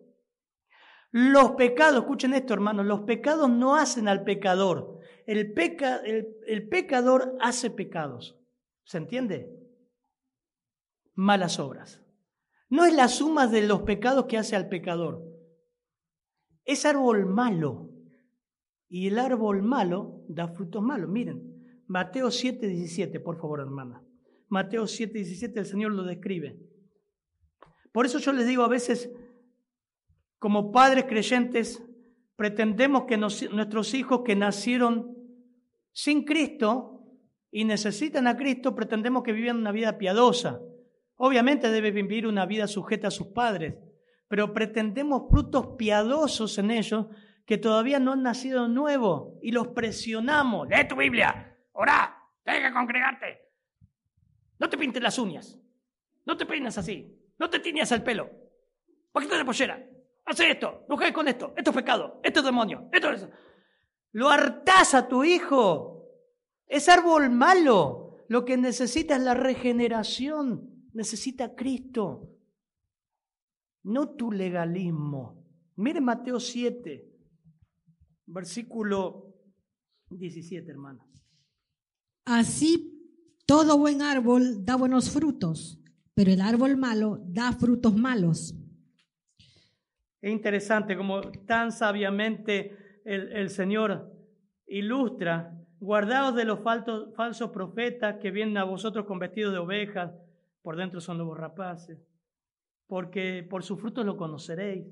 Los 1.12 1.52
pecados, 1.52 2.02
escuchen 2.02 2.34
esto 2.34 2.54
hermanos, 2.54 2.86
los 2.86 3.04
pecados 3.04 3.50
no 3.50 3.78
hacen 3.78 4.10
al 4.10 4.26
pecador, 4.26 5.00
el, 5.26 5.54
peca, 5.54 6.02
el, 6.04 6.68
pecador 6.68 7.38
hace 7.40 7.70
pecados. 7.70 8.38
¿Se 8.84 8.98
entiende? 8.98 9.50
Malas 11.14 11.60
obras. 11.60 12.04
No 12.68 12.84
es 12.84 12.94
la 12.94 13.08
suma 13.08 13.48
de 13.48 13.66
los 13.66 13.84
pecados 13.84 14.26
que 14.26 14.38
hace 14.38 14.58
al 14.58 14.68
pecador. 14.68 15.24
Es 16.66 16.86
árbol 16.86 17.26
malo. 17.26 17.90
Y 18.90 19.08
el 19.08 19.18
árbol 19.18 19.62
malo 19.64 20.26
da 20.28 20.50
frutos 20.50 20.84
malos. 20.84 21.10
Miren, 21.10 21.51
Mateo 21.92 22.32
7, 22.32 22.68
17, 22.68 23.20
por 23.20 23.38
favor, 23.38 23.60
hermana. 23.60 24.02
Mateo 24.48 24.88
7, 24.88 25.12
17, 25.12 25.60
el 25.60 25.66
Señor 25.66 25.92
lo 25.92 26.04
describe. 26.04 26.58
Por 27.92 28.06
eso 28.06 28.18
yo 28.18 28.32
les 28.32 28.48
digo 28.48 28.64
a 28.64 28.70
veces, 28.70 29.12
como 30.40 30.72
padres 30.72 31.04
creyentes, 31.04 31.84
pretendemos 32.38 33.04
que 33.04 33.18
nuestros 33.18 33.94
hijos 33.94 34.22
que 34.24 34.38
nacieron 34.38 35.18
sin 35.92 36.24
Cristo 36.24 37.04
y 37.52 37.66
necesitan 37.66 38.26
a 38.26 38.38
Cristo, 38.38 38.74
pretendemos 38.74 39.22
que 39.24 39.34
vivan 39.34 39.58
una 39.58 39.74
vida 39.74 39.98
piadosa. 39.98 40.62
Obviamente 41.18 41.70
deben 41.70 41.94
vivir 41.94 42.26
una 42.26 42.46
vida 42.46 42.68
sujeta 42.68 43.10
a 43.10 43.12
sus 43.12 43.28
padres, 43.28 43.76
pero 44.30 44.54
pretendemos 44.54 45.24
frutos 45.30 45.76
piadosos 45.78 46.58
en 46.58 46.72
ellos 46.72 47.08
que 47.46 47.58
todavía 47.58 48.00
no 48.00 48.14
han 48.14 48.24
nacido 48.24 48.70
nuevo 48.70 49.38
y 49.42 49.52
los 49.52 49.68
presionamos. 49.68 50.70
Lee 50.70 50.88
tu 50.88 50.96
Biblia, 50.96 51.51
orá, 51.74 52.18
tienes 52.44 52.68
que 52.68 52.74
congregarte. 52.74 53.50
No 54.60 54.70
te 54.70 54.78
pintes 54.78 55.02
las 55.02 55.18
uñas, 55.18 55.60
no 56.26 56.38
te 56.38 56.46
peinas 56.46 56.78
así, 56.78 57.18
no 57.40 57.50
te 57.50 57.60
tiñas 57.60 57.92
el 57.92 58.04
pelo, 58.04 58.30
poquito 59.12 59.36
de 59.36 59.46
pollera, 59.46 59.84
hace 60.26 60.52
esto, 60.52 60.86
no 60.88 60.98
con 61.14 61.28
esto, 61.28 61.54
esto 61.58 61.70
es 61.72 61.76
pecado, 61.76 62.20
esto 62.24 62.40
es 62.40 62.46
demonio, 62.46 62.90
esto 62.92 63.12
es... 63.12 63.28
Lo 64.14 64.30
hartás 64.30 64.94
a 64.94 65.08
tu 65.08 65.24
hijo. 65.24 66.10
Es 66.68 66.90
árbol 66.90 67.30
malo. 67.30 68.18
Lo 68.28 68.46
que 68.46 68.58
necesita 68.58 69.16
es 69.16 69.22
la 69.22 69.34
regeneración. 69.34 70.90
Necesita 70.94 71.56
Cristo. 71.56 72.38
No 73.84 74.16
tu 74.16 74.32
legalismo. 74.32 75.42
Mire 75.78 76.02
Mateo 76.02 76.40
7, 76.40 77.10
versículo 78.28 79.34
17, 80.10 80.70
hermano. 80.70 81.11
Así 82.26 82.92
todo 83.46 83.78
buen 83.78 84.02
árbol 84.02 84.64
da 84.64 84.76
buenos 84.76 85.10
frutos, 85.12 85.80
pero 86.14 86.32
el 86.32 86.42
árbol 86.42 86.78
malo 86.78 87.20
da 87.26 87.52
frutos 87.52 87.96
malos. 87.96 88.56
Es 90.22 90.32
interesante 90.32 90.96
como 90.96 91.22
tan 91.22 91.72
sabiamente 91.72 93.02
el, 93.04 93.50
Señor 93.50 94.12
ilustra, 94.68 95.58
guardaos 95.80 96.36
de 96.36 96.46
los 96.46 96.60
falsos, 96.60 97.14
falsos 97.16 97.50
profetas 97.50 98.18
que 98.22 98.30
vienen 98.30 98.58
a 98.58 98.64
vosotros 98.64 99.06
con 99.06 99.18
vestidos 99.18 99.52
de 99.52 99.60
ovejas, 99.60 100.12
por 100.62 100.78
dentro 100.78 101.02
son 101.02 101.18
lobos 101.18 101.40
rapaces, 101.40 101.98
porque 102.86 103.46
por 103.50 103.64
sus 103.64 103.80
frutos 103.82 104.06
lo 104.06 104.16
conoceréis. 104.16 104.86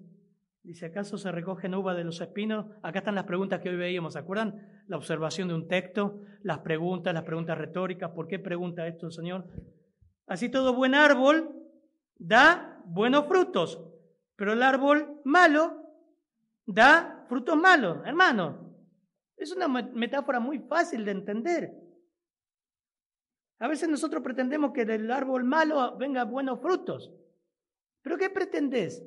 Dice, 0.63 0.87
¿acaso 0.87 1.17
se 1.17 1.31
recogen 1.31 1.75
uvas 1.75 1.95
de 1.95 2.03
los 2.03 2.19
espinos? 2.19 2.65
Acá 2.81 2.99
están 2.99 3.15
las 3.15 3.23
preguntas 3.23 3.61
que 3.61 3.69
hoy 3.69 3.77
veíamos, 3.77 4.13
¿se 4.13 4.19
acuerdan? 4.19 4.78
La 4.89 4.97
observación 4.97 5.47
de 5.47 5.53
un 5.53 5.67
texto, 5.67 6.19
las 6.41 6.59
preguntas, 6.59 7.13
las 7.13 7.21
preguntas 7.21 7.55
retóricas. 7.59 8.09
¿Por 8.09 8.27
qué 8.27 8.39
pregunta 8.39 8.87
esto 8.87 9.05
el 9.05 9.11
Señor? 9.11 9.45
Así 10.25 10.49
todo 10.49 10.73
buen 10.73 10.95
árbol 10.95 11.55
da 12.15 12.81
buenos 12.87 13.27
frutos, 13.27 13.79
pero 14.35 14.53
el 14.53 14.63
árbol 14.63 15.21
malo 15.25 15.83
da 16.65 17.23
frutos 17.29 17.55
malos, 17.55 17.99
hermano. 18.03 18.75
Es 19.37 19.51
una 19.55 19.67
metáfora 19.67 20.39
muy 20.39 20.57
fácil 20.57 21.05
de 21.05 21.11
entender. 21.11 21.71
A 23.59 23.67
veces 23.67 23.89
nosotros 23.89 24.23
pretendemos 24.23 24.71
que 24.71 24.85
del 24.85 25.11
árbol 25.11 25.43
malo 25.43 25.97
venga 25.97 26.23
buenos 26.23 26.61
frutos. 26.61 27.13
¿Pero 28.01 28.17
qué 28.17 28.31
pretendés? 28.31 29.03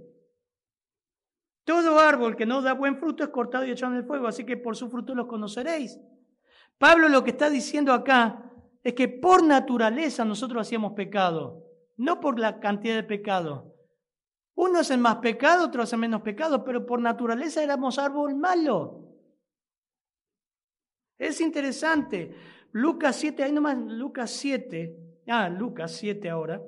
Todo 1.64 2.00
árbol 2.00 2.36
que 2.36 2.46
no 2.46 2.60
da 2.60 2.74
buen 2.74 2.96
fruto 2.96 3.22
es 3.22 3.30
cortado 3.30 3.64
y 3.64 3.70
echado 3.70 3.92
en 3.92 3.98
el 3.98 4.04
fuego, 4.04 4.26
así 4.26 4.44
que 4.44 4.56
por 4.56 4.76
su 4.76 4.90
fruto 4.90 5.14
los 5.14 5.26
conoceréis. 5.26 5.98
Pablo 6.78 7.08
lo 7.08 7.22
que 7.22 7.30
está 7.30 7.48
diciendo 7.48 7.92
acá 7.92 8.50
es 8.82 8.94
que 8.94 9.08
por 9.08 9.44
naturaleza 9.44 10.24
nosotros 10.24 10.62
hacíamos 10.62 10.94
pecado, 10.94 11.64
no 11.96 12.18
por 12.20 12.38
la 12.38 12.58
cantidad 12.58 12.96
de 12.96 13.04
pecado. 13.04 13.76
Uno 14.54 14.80
hace 14.80 14.96
más 14.96 15.16
pecado, 15.16 15.66
otro 15.66 15.82
hace 15.82 15.96
menos 15.96 16.22
pecado, 16.22 16.64
pero 16.64 16.84
por 16.84 17.00
naturaleza 17.00 17.62
éramos 17.62 17.98
árbol 17.98 18.34
malo. 18.34 19.02
Es 21.18 21.40
interesante. 21.40 22.34
Lucas 22.72 23.16
7, 23.16 23.44
ahí 23.44 23.52
nomás, 23.52 23.78
Lucas 23.78 24.30
7, 24.32 24.96
ah, 25.28 25.48
Lucas 25.48 25.92
7 25.92 26.28
ahora, 26.28 26.60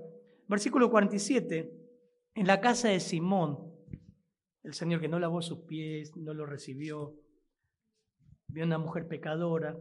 versículo 0.47 0.91
47, 0.91 1.73
en 2.35 2.47
la 2.47 2.61
casa 2.61 2.89
de 2.89 3.01
Simón, 3.01 3.74
el 4.65 4.73
Señor 4.73 5.01
que 5.01 5.09
no 5.09 5.19
lavó 5.19 5.43
sus 5.43 5.61
pies, 5.61 6.17
no 6.17 6.33
lo 6.33 6.47
recibió, 6.47 7.15
vio 8.49 8.65
una 8.65 8.79
mujer 8.79 9.07
pecadora, 9.07 9.77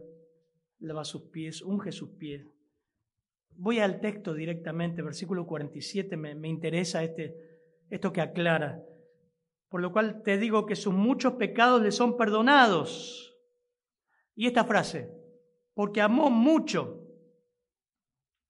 lava 0.78 1.04
sus 1.04 1.22
pies, 1.30 1.62
unge 1.62 1.90
sus 1.90 2.10
pies. 2.10 2.46
Voy 3.56 3.78
al 3.78 4.00
texto 4.00 4.34
directamente, 4.34 5.00
versículo 5.00 5.46
47, 5.46 6.16
me, 6.16 6.34
me 6.34 6.48
interesa 6.48 7.02
este, 7.02 7.34
esto 7.88 8.12
que 8.12 8.20
aclara. 8.20 8.84
Por 9.70 9.80
lo 9.80 9.90
cual 9.90 10.22
te 10.22 10.36
digo 10.36 10.66
que 10.66 10.76
sus 10.76 10.92
muchos 10.92 11.34
pecados 11.34 11.80
le 11.82 11.90
son 11.90 12.16
perdonados. 12.16 13.34
Y 14.34 14.46
esta 14.46 14.64
frase, 14.64 15.10
porque 15.72 16.00
amó 16.02 16.30
mucho, 16.30 17.00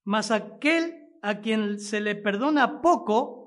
mas 0.03 0.31
aquel 0.31 1.09
a 1.21 1.39
quien 1.39 1.79
se 1.79 2.01
le 2.01 2.15
perdona 2.15 2.81
poco, 2.81 3.44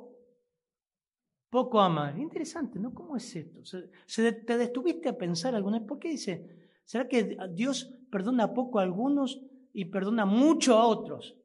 poco 1.50 1.80
ama. 1.80 2.14
Interesante, 2.18 2.78
¿no? 2.78 2.92
¿Cómo 2.92 3.16
es 3.16 3.36
esto? 3.36 3.64
¿Se, 4.06 4.32
¿Te 4.32 4.58
detuviste 4.58 5.08
a 5.08 5.16
pensar 5.16 5.54
alguna 5.54 5.78
vez? 5.78 5.88
¿Por 5.88 5.98
qué 5.98 6.10
dice? 6.10 6.56
¿Será 6.84 7.08
que 7.08 7.36
Dios 7.52 7.94
perdona 8.10 8.54
poco 8.54 8.78
a 8.78 8.82
algunos 8.82 9.40
y 9.72 9.86
perdona 9.86 10.24
mucho 10.24 10.76
a 10.76 10.86
otros? 10.86 11.36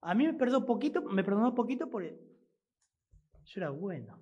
A 0.00 0.14
mí 0.14 0.26
me 0.26 0.34
perdonó 0.34 0.66
poquito, 0.66 1.02
me 1.02 1.24
perdonó 1.24 1.54
poquito 1.54 1.88
por, 1.88 2.04
yo 2.04 3.60
era 3.60 3.70
bueno. 3.70 4.18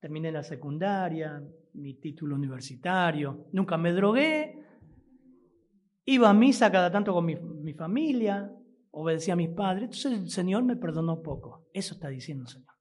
Terminé 0.00 0.30
la 0.30 0.42
secundaria, 0.42 1.42
mi 1.74 1.94
título 1.94 2.34
universitario, 2.34 3.46
nunca 3.52 3.76
me 3.76 3.92
drogué, 3.92 4.62
iba 6.06 6.30
a 6.30 6.34
misa 6.34 6.70
cada 6.70 6.90
tanto 6.90 7.12
con 7.12 7.24
mi, 7.24 7.74
familia, 7.74 8.50
obedecía 8.98 9.34
a 9.34 9.36
mis 9.36 9.50
padres, 9.50 9.84
entonces 9.84 10.12
el 10.12 10.30
Señor 10.30 10.64
me 10.64 10.74
perdonó 10.74 11.22
poco. 11.22 11.68
Eso 11.74 11.94
está 11.94 12.08
diciendo 12.08 12.44
el 12.44 12.48
Señor. 12.48 12.74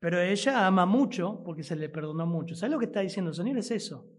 Pero 0.00 0.20
ella 0.20 0.66
ama 0.66 0.86
mucho 0.86 1.40
porque 1.44 1.62
se 1.62 1.76
le 1.76 1.88
perdonó 1.88 2.26
mucho. 2.26 2.56
¿Sabes 2.56 2.72
lo 2.72 2.80
que 2.80 2.86
está 2.86 3.00
diciendo 3.00 3.30
el 3.30 3.36
Señor? 3.36 3.58
Es 3.58 3.70
eso. 3.70 4.10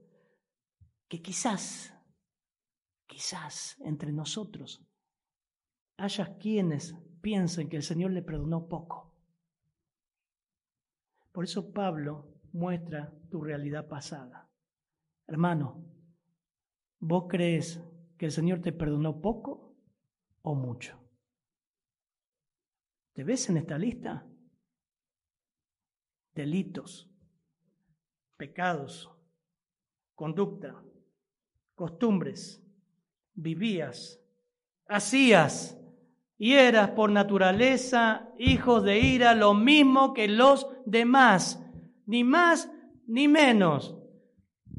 Que 1.10 1.22
quizás, 1.22 1.94
quizás 3.06 3.76
entre 3.82 4.14
nosotros 4.14 4.88
haya 5.98 6.38
quienes 6.38 6.96
piensen 7.22 7.68
que 7.68 7.76
el 7.76 7.84
Señor 7.84 8.12
le 8.12 8.22
perdonó 8.22 8.70
poco. 8.70 9.14
Por 11.34 11.44
eso 11.44 11.74
Pablo 11.74 12.40
muestra 12.54 13.14
tu 13.30 13.42
realidad 13.42 13.90
pasada. 13.90 14.50
Hermano, 15.28 15.84
¿vos 17.00 17.26
crees 17.28 17.84
que 18.18 18.28
el 18.28 18.32
Señor 18.32 18.62
te 18.62 18.72
perdonó 18.72 19.20
poco 19.20 19.73
o 20.44 20.56
mucho? 20.56 21.00
¿Te 23.14 23.24
ves 23.24 23.50
en 23.50 23.58
esta 23.58 23.78
lista? 23.78 24.26
Delitos, 26.34 27.10
pecados, 28.38 29.12
conducta, 30.16 30.84
costumbres, 31.76 32.62
vivías, 33.34 34.20
hacías 34.88 35.80
y 36.38 36.54
eras 36.54 36.92
por 36.92 37.12
naturaleza 37.12 38.30
hijos 38.38 38.84
de 38.84 39.00
ira, 39.00 39.36
lo 39.36 39.54
mismo 39.54 40.14
que 40.14 40.28
los 40.28 40.68
demás, 40.86 41.64
ni 42.06 42.24
más 42.24 42.70
ni 43.06 43.28
menos. 43.28 43.96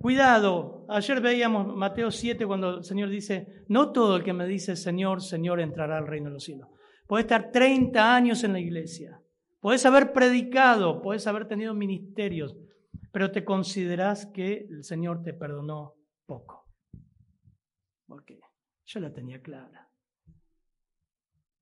Cuidado, 0.01 0.74
ayer 0.89 1.21
veíamos 1.21 1.67
Mateo 1.75 2.11
7 2.11 2.47
cuando 2.47 2.79
el 2.79 2.85
Señor 2.85 3.09
dice, 3.09 3.65
no 3.69 3.93
todo 3.93 4.17
el 4.17 4.25
que 4.25 4.33
me 4.33 4.47
dice 4.47 4.77
Señor, 4.77 5.23
Señor 5.23 5.61
entrará 5.61 5.99
al 5.99 6.07
reino 6.07 6.29
de 6.29 6.35
los 6.35 6.45
cielos. 6.45 6.69
Puedes 7.07 7.25
estar 7.25 7.51
30 7.51 8.15
años 8.15 8.45
en 8.45 8.53
la 8.53 8.61
iglesia, 8.61 9.21
puedes 9.61 9.85
haber 9.87 10.13
predicado, 10.13 11.03
puedes 11.03 11.27
haber 11.27 11.47
tenido 11.47 11.75
ministerios, 11.75 12.57
pero 13.13 13.31
te 13.31 13.45
consideras 13.45 14.27
que 14.27 14.67
el 14.71 14.85
Señor 14.85 15.23
te 15.23 15.35
perdonó 15.35 15.95
poco. 16.27 16.67
Porque 18.07 18.41
yo 18.87 19.01
la 19.01 19.13
tenía 19.13 19.41
clara. 19.41 19.89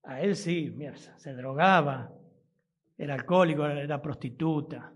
A 0.05 0.21
él 0.21 0.35
sí, 0.35 0.73
mira, 0.75 0.97
se 0.97 1.33
drogaba, 1.35 2.13
era 2.97 3.15
alcohólico, 3.15 3.67
era 3.67 4.01
prostituta. 4.01 4.93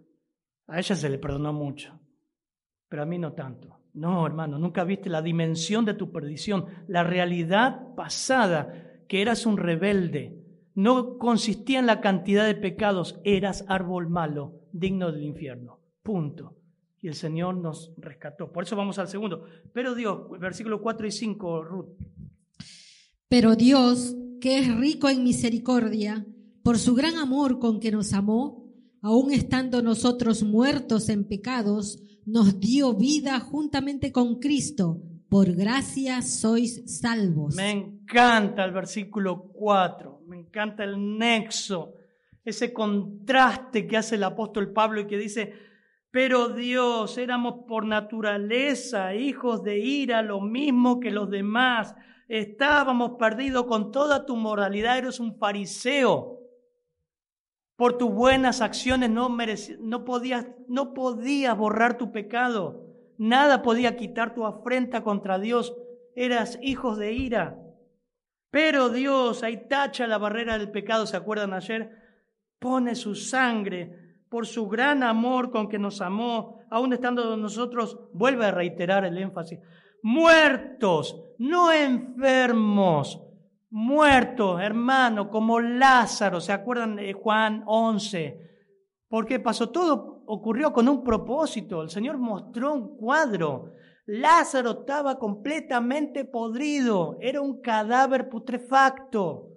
A 0.69 0.79
ella 0.79 0.95
se 0.95 1.09
le 1.09 1.19
perdonó 1.19 1.53
mucho, 1.53 2.01
pero 2.89 3.03
a 3.03 3.07
mí 3.07 3.19
no 3.19 3.33
tanto. 3.33 3.86
No, 3.97 4.27
hermano, 4.27 4.59
nunca 4.59 4.85
viste 4.85 5.09
la 5.09 5.23
dimensión 5.23 5.87
de 5.87 5.95
tu 5.95 6.13
perdición, 6.13 6.67
la 6.87 7.03
realidad 7.03 7.95
pasada, 7.97 9.01
que 9.09 9.23
eras 9.23 9.47
un 9.47 9.57
rebelde. 9.57 10.39
No 10.75 11.17
consistía 11.17 11.79
en 11.79 11.87
la 11.87 12.03
cantidad 12.03 12.45
de 12.45 12.55
pecados, 12.55 13.19
eras 13.25 13.65
árbol 13.69 14.11
malo, 14.11 14.61
digno 14.71 15.11
del 15.11 15.23
infierno. 15.25 15.81
Punto. 16.03 16.59
Y 17.01 17.09
el 17.09 17.15
Señor 17.15 17.57
nos 17.57 17.95
rescató. 17.97 18.53
Por 18.53 18.65
eso 18.65 18.77
vamos 18.77 18.99
al 18.99 19.09
segundo. 19.09 19.47
Pero 19.73 19.95
Dios, 19.95 20.29
versículo 20.39 20.83
4 20.83 21.07
y 21.07 21.11
5, 21.11 21.65
Ruth. 21.65 21.89
Pero 23.29 23.57
Dios, 23.57 24.15
que 24.43 24.59
es 24.59 24.77
rico 24.77 25.09
en 25.09 25.25
misericordia, 25.25 26.27
por 26.63 26.79
su 26.79 26.95
gran 26.95 27.17
amor 27.17 27.59
con 27.59 27.81
que 27.81 27.93
nos 27.93 28.13
amó, 28.13 28.71
aun 29.01 29.33
estando 29.33 29.81
nosotros 29.81 30.43
muertos 30.43 31.09
en 31.09 31.25
pecados, 31.25 32.03
nos 32.27 32.59
dio 32.59 32.93
vida 32.95 33.39
juntamente 33.41 34.13
con 34.13 34.39
Cristo. 34.41 35.01
Por 35.29 35.53
gracia 35.55 36.23
sois 36.23 37.01
salvos. 37.01 37.55
Me 37.57 37.71
encanta 37.71 38.65
el 38.65 38.73
versículo 38.73 39.51
4, 39.53 40.23
me 40.27 40.39
encanta 40.41 40.85
el 40.85 41.19
nexo, 41.19 41.95
ese 42.45 42.73
contraste 42.73 43.87
que 43.87 43.97
hace 43.97 44.17
el 44.17 44.25
apóstol 44.25 44.73
Pablo 44.73 45.01
y 45.01 45.07
que 45.07 45.19
dice, 45.19 45.53
pero 46.13 46.51
Dios, 46.51 47.19
éramos 47.19 47.65
por 47.67 47.87
naturaleza 47.87 49.15
hijos 49.15 49.63
de 49.63 49.79
ira, 49.81 50.23
lo 50.23 50.41
mismo 50.41 51.01
que 51.01 51.11
los 51.11 51.29
demás. 51.29 51.95
Estábamos 52.29 53.13
perdidos 53.19 53.67
con 53.67 53.91
toda 53.93 54.27
tu 54.27 54.37
moralidad, 54.37 54.99
eres 54.99 55.21
un 55.21 55.37
fariseo. 55.37 56.41
Por 57.77 57.99
tus 57.99 58.11
buenas 58.11 58.61
acciones 58.63 59.11
no, 59.11 59.29
no, 59.81 60.05
podías, 60.05 60.47
no 60.69 60.95
podías 60.95 61.57
borrar 61.57 61.99
tu 61.99 62.11
pecado. 62.11 62.87
Nada 63.19 63.63
podía 63.63 63.97
quitar 63.97 64.35
tu 64.35 64.47
afrenta 64.47 65.03
contra 65.03 65.39
Dios. 65.39 65.77
Eras 66.15 66.59
hijos 66.63 66.99
de 66.99 67.13
ira. 67.13 67.59
Pero 68.51 68.89
Dios 68.89 69.43
ahí 69.43 69.69
tacha 69.69 70.07
la 70.07 70.17
barrera 70.17 70.57
del 70.57 70.71
pecado, 70.71 71.07
¿se 71.07 71.17
acuerdan 71.17 71.53
ayer? 71.53 71.91
Pone 72.59 72.95
su 72.95 73.15
sangre 73.15 74.07
por 74.29 74.47
su 74.47 74.69
gran 74.69 75.03
amor 75.03 75.51
con 75.51 75.69
que 75.69 75.79
nos 75.79 76.01
amó, 76.01 76.61
aún 76.71 76.93
estando 76.93 77.37
nosotros, 77.37 77.99
vuelve 78.13 78.47
a 78.47 78.51
reiterar 78.51 79.05
el 79.05 79.19
énfasis, 79.19 79.61
muertos, 80.03 81.23
no 81.39 81.73
enfermos, 81.73 83.23
muertos, 83.77 84.59
hermano, 84.63 85.29
como 85.29 85.61
Lázaro, 85.61 86.41
¿se 86.41 86.51
acuerdan 86.51 86.97
de 86.97 87.13
Juan 87.13 87.63
11? 87.67 88.41
Porque 89.07 89.39
pasó 89.39 89.69
todo, 89.69 90.23
ocurrió 90.27 90.73
con 90.73 90.89
un 90.89 91.05
propósito, 91.05 91.83
el 91.83 91.91
Señor 91.91 92.17
mostró 92.17 92.73
un 92.73 92.97
cuadro. 92.97 93.75
Lázaro 94.07 94.81
estaba 94.81 95.19
completamente 95.19 96.25
podrido, 96.25 97.19
era 97.21 97.43
un 97.43 97.61
cadáver 97.61 98.31
putrefacto. 98.31 99.51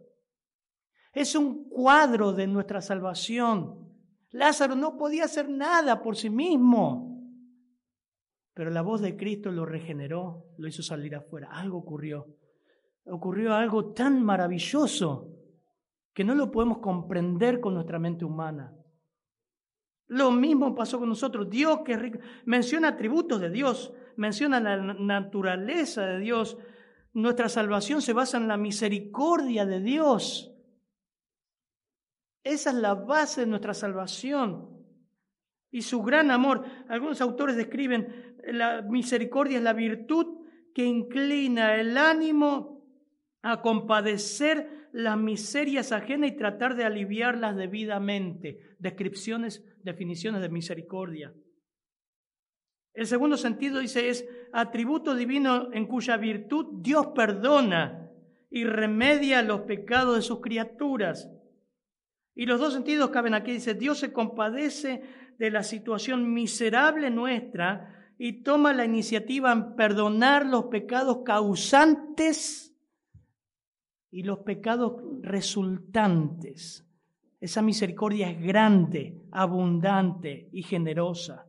Es 1.14 1.34
un 1.34 1.70
cuadro 1.70 2.34
de 2.34 2.46
nuestra 2.46 2.82
salvación. 2.82 3.90
Lázaro 4.32 4.76
no 4.76 4.98
podía 4.98 5.26
hacer 5.26 5.48
nada 5.48 6.02
por 6.02 6.18
sí 6.18 6.30
mismo. 6.30 7.24
Pero 8.54 8.70
la 8.70 8.82
voz 8.82 9.00
de 9.00 9.16
Cristo 9.16 9.50
lo 9.50 9.66
regeneró, 9.66 10.46
lo 10.58 10.68
hizo 10.68 10.84
salir 10.84 11.16
afuera. 11.16 11.48
Algo 11.54 11.78
ocurrió. 11.78 12.39
Ocurrió 13.06 13.54
algo 13.54 13.94
tan 13.94 14.24
maravilloso 14.24 15.30
que 16.14 16.24
no 16.24 16.36
lo 16.36 16.52
podemos 16.52 16.80
comprender 16.80 17.60
con 17.60 17.74
nuestra 17.74 18.00
mente 18.00 18.26
humana. 18.26 18.76
Lo 20.08 20.32
mismo 20.32 20.76
pasó 20.76 21.00
con 21.00 21.10
nosotros. 21.10 21.50
Dios 21.50 21.82
que 21.86 21.96
rico, 21.96 22.20
menciona 22.46 22.90
atributos 22.90 23.40
de 23.40 23.50
Dios, 23.50 23.94
menciona 24.16 24.60
la 24.60 24.78
naturaleza 24.78 26.06
de 26.06 26.20
Dios. 26.20 26.58
Nuestra 27.14 27.48
salvación 27.48 28.02
se 28.02 28.14
basa 28.14 28.38
en 28.38 28.48
la 28.48 28.58
misericordia 28.58 29.66
de 29.66 29.80
Dios. 29.80 30.52
Esa 32.44 32.70
es 32.72 32.76
la 32.76 32.96
base 32.96 33.42
de 33.42 33.48
nuestra 33.48 33.74
salvación 33.74 34.80
y 35.72 35.84
su 35.84 36.02
gran 36.02 36.32
amor. 36.32 36.66
Algunos 36.88 37.22
autores 37.22 37.56
describen 37.56 38.36
la 38.44 38.82
misericordia 38.82 39.58
es 39.58 39.64
la 39.64 39.74
virtud 39.74 40.40
que 40.74 40.86
inclina 40.86 41.76
el 41.76 41.98
ánimo 41.98 42.79
a 43.42 43.62
compadecer 43.62 44.90
las 44.92 45.18
miserias 45.18 45.92
ajenas 45.92 46.32
y 46.32 46.36
tratar 46.38 46.76
de 46.76 46.84
aliviarlas 46.84 47.56
debidamente. 47.56 48.76
Descripciones, 48.80 49.64
definiciones 49.84 50.42
de 50.42 50.50
misericordia. 50.50 51.34
El 52.94 53.08
segundo 53.08 53.38
sentido 53.38 53.80
dice 53.80 54.10
es 54.10 54.28
atributo 54.52 55.16
divino 55.16 55.72
en 55.74 55.88
cuya 55.88 56.18
virtud 56.18 56.82
Dios 56.82 57.08
perdona 57.16 58.10
y 58.50 58.64
remedia 58.64 59.42
los 59.42 59.62
pecados 59.62 60.16
de 60.16 60.22
sus 60.22 60.42
criaturas. 60.42 61.30
Y 62.36 62.46
los 62.46 62.60
dos 62.60 62.74
sentidos 62.74 63.10
caben 63.10 63.34
aquí. 63.34 63.52
Dice, 63.52 63.74
Dios 63.74 64.00
se 64.00 64.12
compadece 64.12 65.04
de 65.38 65.52
la 65.52 65.64
situación 65.64 66.34
miserable 66.34 67.10
nuestra 67.10 68.14
y 68.18 68.44
toma 68.44 68.74
la 68.74 68.86
iniciativa 68.86 69.52
en 69.52 69.76
perdonar 69.76 70.46
los 70.46 70.66
pecados 70.66 71.20
causantes 71.24 72.69
y 74.12 74.24
los 74.24 74.40
pecados 74.40 75.02
resultantes. 75.22 76.86
Esa 77.40 77.62
misericordia 77.62 78.30
es 78.30 78.42
grande, 78.42 79.22
abundante 79.32 80.50
y 80.52 80.64
generosa. 80.64 81.46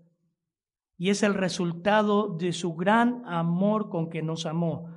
Y 0.96 1.11
es 1.11 1.23
el 1.23 1.35
resultado 1.35 2.37
de 2.37 2.53
su 2.53 2.75
gran 2.75 3.23
amor 3.27 3.88
con 3.88 4.11
que 4.11 4.23
nos 4.23 4.46
amó. 4.46 4.90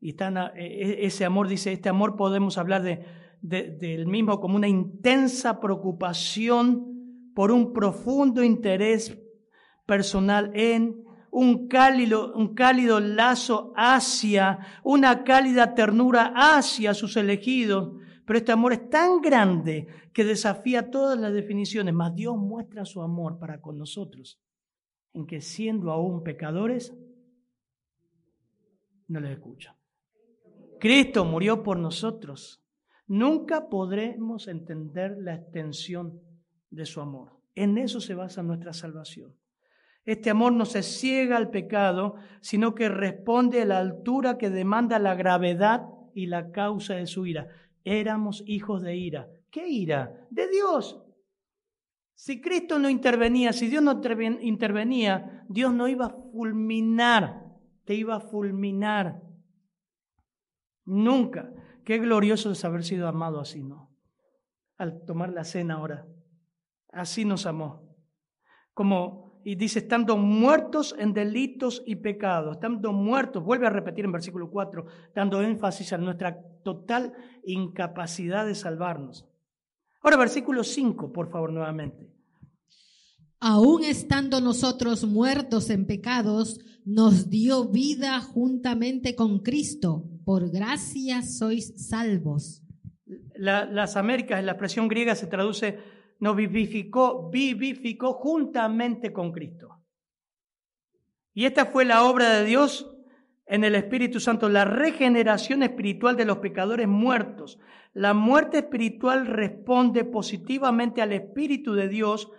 Y 0.00 0.10
e, 0.10 0.16
e, 0.56 1.06
ese 1.06 1.24
amor, 1.24 1.48
dice, 1.48 1.72
este 1.72 1.88
amor 1.88 2.16
podemos 2.16 2.58
hablar 2.58 2.82
de 2.82 3.04
del 3.40 4.06
mismo 4.06 4.40
como 4.40 4.56
una 4.56 4.68
intensa 4.68 5.60
preocupación 5.60 7.32
por 7.34 7.52
un 7.52 7.72
profundo 7.72 8.42
interés 8.42 9.16
personal 9.86 10.50
en 10.54 11.04
un 11.30 11.68
cálido, 11.68 12.34
un 12.34 12.54
cálido 12.54 13.00
lazo 13.00 13.72
hacia, 13.76 14.58
una 14.82 15.24
cálida 15.24 15.74
ternura 15.74 16.32
hacia 16.34 16.94
sus 16.94 17.16
elegidos. 17.16 17.94
Pero 18.24 18.38
este 18.38 18.52
amor 18.52 18.72
es 18.72 18.90
tan 18.90 19.20
grande 19.20 19.86
que 20.12 20.24
desafía 20.24 20.90
todas 20.90 21.18
las 21.18 21.32
definiciones, 21.32 21.94
mas 21.94 22.14
Dios 22.14 22.36
muestra 22.36 22.84
su 22.84 23.02
amor 23.02 23.38
para 23.38 23.60
con 23.60 23.78
nosotros, 23.78 24.40
en 25.14 25.26
que 25.26 25.40
siendo 25.40 25.90
aún 25.90 26.22
pecadores, 26.22 26.94
no 29.06 29.20
les 29.20 29.32
escucha. 29.32 29.76
Cristo 30.78 31.24
murió 31.24 31.62
por 31.62 31.78
nosotros. 31.78 32.62
Nunca 33.06 33.68
podremos 33.68 34.48
entender 34.48 35.16
la 35.18 35.34
extensión 35.34 36.20
de 36.70 36.84
su 36.84 37.00
amor. 37.00 37.32
En 37.54 37.78
eso 37.78 38.00
se 38.00 38.14
basa 38.14 38.42
nuestra 38.42 38.72
salvación. 38.72 39.34
Este 40.08 40.30
amor 40.30 40.54
no 40.54 40.64
se 40.64 40.82
ciega 40.82 41.36
al 41.36 41.50
pecado, 41.50 42.14
sino 42.40 42.74
que 42.74 42.88
responde 42.88 43.60
a 43.60 43.66
la 43.66 43.78
altura 43.78 44.38
que 44.38 44.48
demanda 44.48 44.98
la 44.98 45.14
gravedad 45.14 45.86
y 46.14 46.26
la 46.26 46.50
causa 46.50 46.94
de 46.94 47.06
su 47.06 47.26
ira. 47.26 47.48
Éramos 47.84 48.42
hijos 48.46 48.80
de 48.80 48.96
ira. 48.96 49.28
¿Qué 49.50 49.68
ira? 49.68 50.26
De 50.30 50.48
Dios. 50.48 51.02
Si 52.14 52.40
Cristo 52.40 52.78
no 52.78 52.88
intervenía, 52.88 53.52
si 53.52 53.68
Dios 53.68 53.82
no 53.82 54.00
intervenía, 54.40 55.44
Dios 55.48 55.74
no 55.74 55.86
iba 55.88 56.06
a 56.06 56.16
fulminar, 56.32 57.44
te 57.84 57.94
iba 57.94 58.16
a 58.16 58.20
fulminar. 58.20 59.20
Nunca. 60.86 61.52
Qué 61.84 61.98
glorioso 61.98 62.50
es 62.52 62.64
haber 62.64 62.84
sido 62.84 63.08
amado 63.08 63.40
así, 63.40 63.62
¿no? 63.62 63.88
al 64.78 65.04
tomar 65.04 65.30
la 65.30 65.44
cena 65.44 65.74
ahora. 65.74 66.06
Así 66.92 67.24
nos 67.24 67.44
amó. 67.44 67.82
Como, 68.72 69.27
y 69.44 69.54
dice, 69.54 69.80
estando 69.80 70.16
muertos 70.16 70.94
en 70.98 71.12
delitos 71.12 71.82
y 71.86 71.96
pecados, 71.96 72.56
estando 72.56 72.92
muertos, 72.92 73.42
vuelve 73.42 73.66
a 73.66 73.70
repetir 73.70 74.04
en 74.04 74.12
versículo 74.12 74.50
4, 74.50 74.84
dando 75.14 75.42
énfasis 75.42 75.92
a 75.92 75.98
nuestra 75.98 76.38
total 76.62 77.12
incapacidad 77.44 78.46
de 78.46 78.54
salvarnos. 78.54 79.26
Ahora, 80.02 80.16
versículo 80.16 80.64
5, 80.64 81.12
por 81.12 81.30
favor, 81.30 81.52
nuevamente. 81.52 82.10
Aún 83.40 83.84
estando 83.84 84.40
nosotros 84.40 85.04
muertos 85.04 85.70
en 85.70 85.86
pecados, 85.86 86.58
nos 86.84 87.30
dio 87.30 87.68
vida 87.68 88.20
juntamente 88.20 89.14
con 89.14 89.40
Cristo. 89.40 90.08
Por 90.24 90.50
gracia 90.50 91.22
sois 91.22 91.88
salvos. 91.88 92.62
las 93.36 93.96
Américas, 93.96 94.40
en 94.40 94.46
la 94.46 94.52
expresión 94.52 94.88
griega 94.88 95.14
se 95.14 95.26
traduce, 95.26 95.78
nos 96.18 96.36
vivificó, 96.36 97.30
vivificó 97.30 98.14
juntamente 98.14 99.12
con 99.12 99.32
Cristo. 99.32 99.78
Y 101.34 101.44
esta 101.44 101.66
fue 101.66 101.84
la 101.84 102.04
obra 102.04 102.30
de 102.30 102.44
Dios 102.44 102.90
en 103.46 103.64
el 103.64 103.74
Espíritu 103.74 104.20
Santo, 104.20 104.48
la 104.48 104.64
regeneración 104.64 105.62
espiritual 105.62 106.16
de 106.16 106.24
los 106.24 106.38
pecadores 106.38 106.88
muertos. 106.88 107.58
La 107.94 108.12
muerte 108.12 108.58
espiritual 108.58 109.26
responde 109.26 110.04
positivamente 110.04 111.00
al 111.00 111.12
Espíritu 111.12 111.74
de 111.74 111.88
Dios 111.88 112.30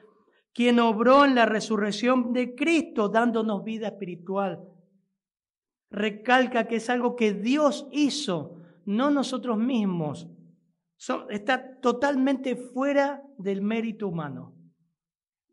quien 0.54 0.80
obró 0.80 1.26
en 1.26 1.36
la 1.36 1.46
resurrección 1.46 2.34
de 2.34 2.56
Cristo 2.56 3.10
dándonos 3.10 3.63
vida 3.63 3.88
espiritual. 3.88 4.68
Recalca 5.89 6.68
que 6.68 6.76
es 6.76 6.89
algo 6.89 7.15
que 7.15 7.34
Dios 7.34 7.88
hizo, 7.92 8.58
no 8.86 9.10
nosotros 9.10 9.58
mismos. 9.58 10.28
Está 11.30 11.80
totalmente 11.80 12.56
fuera 12.56 13.24
del 13.38 13.62
mérito 13.62 14.08
humano. 14.08 14.56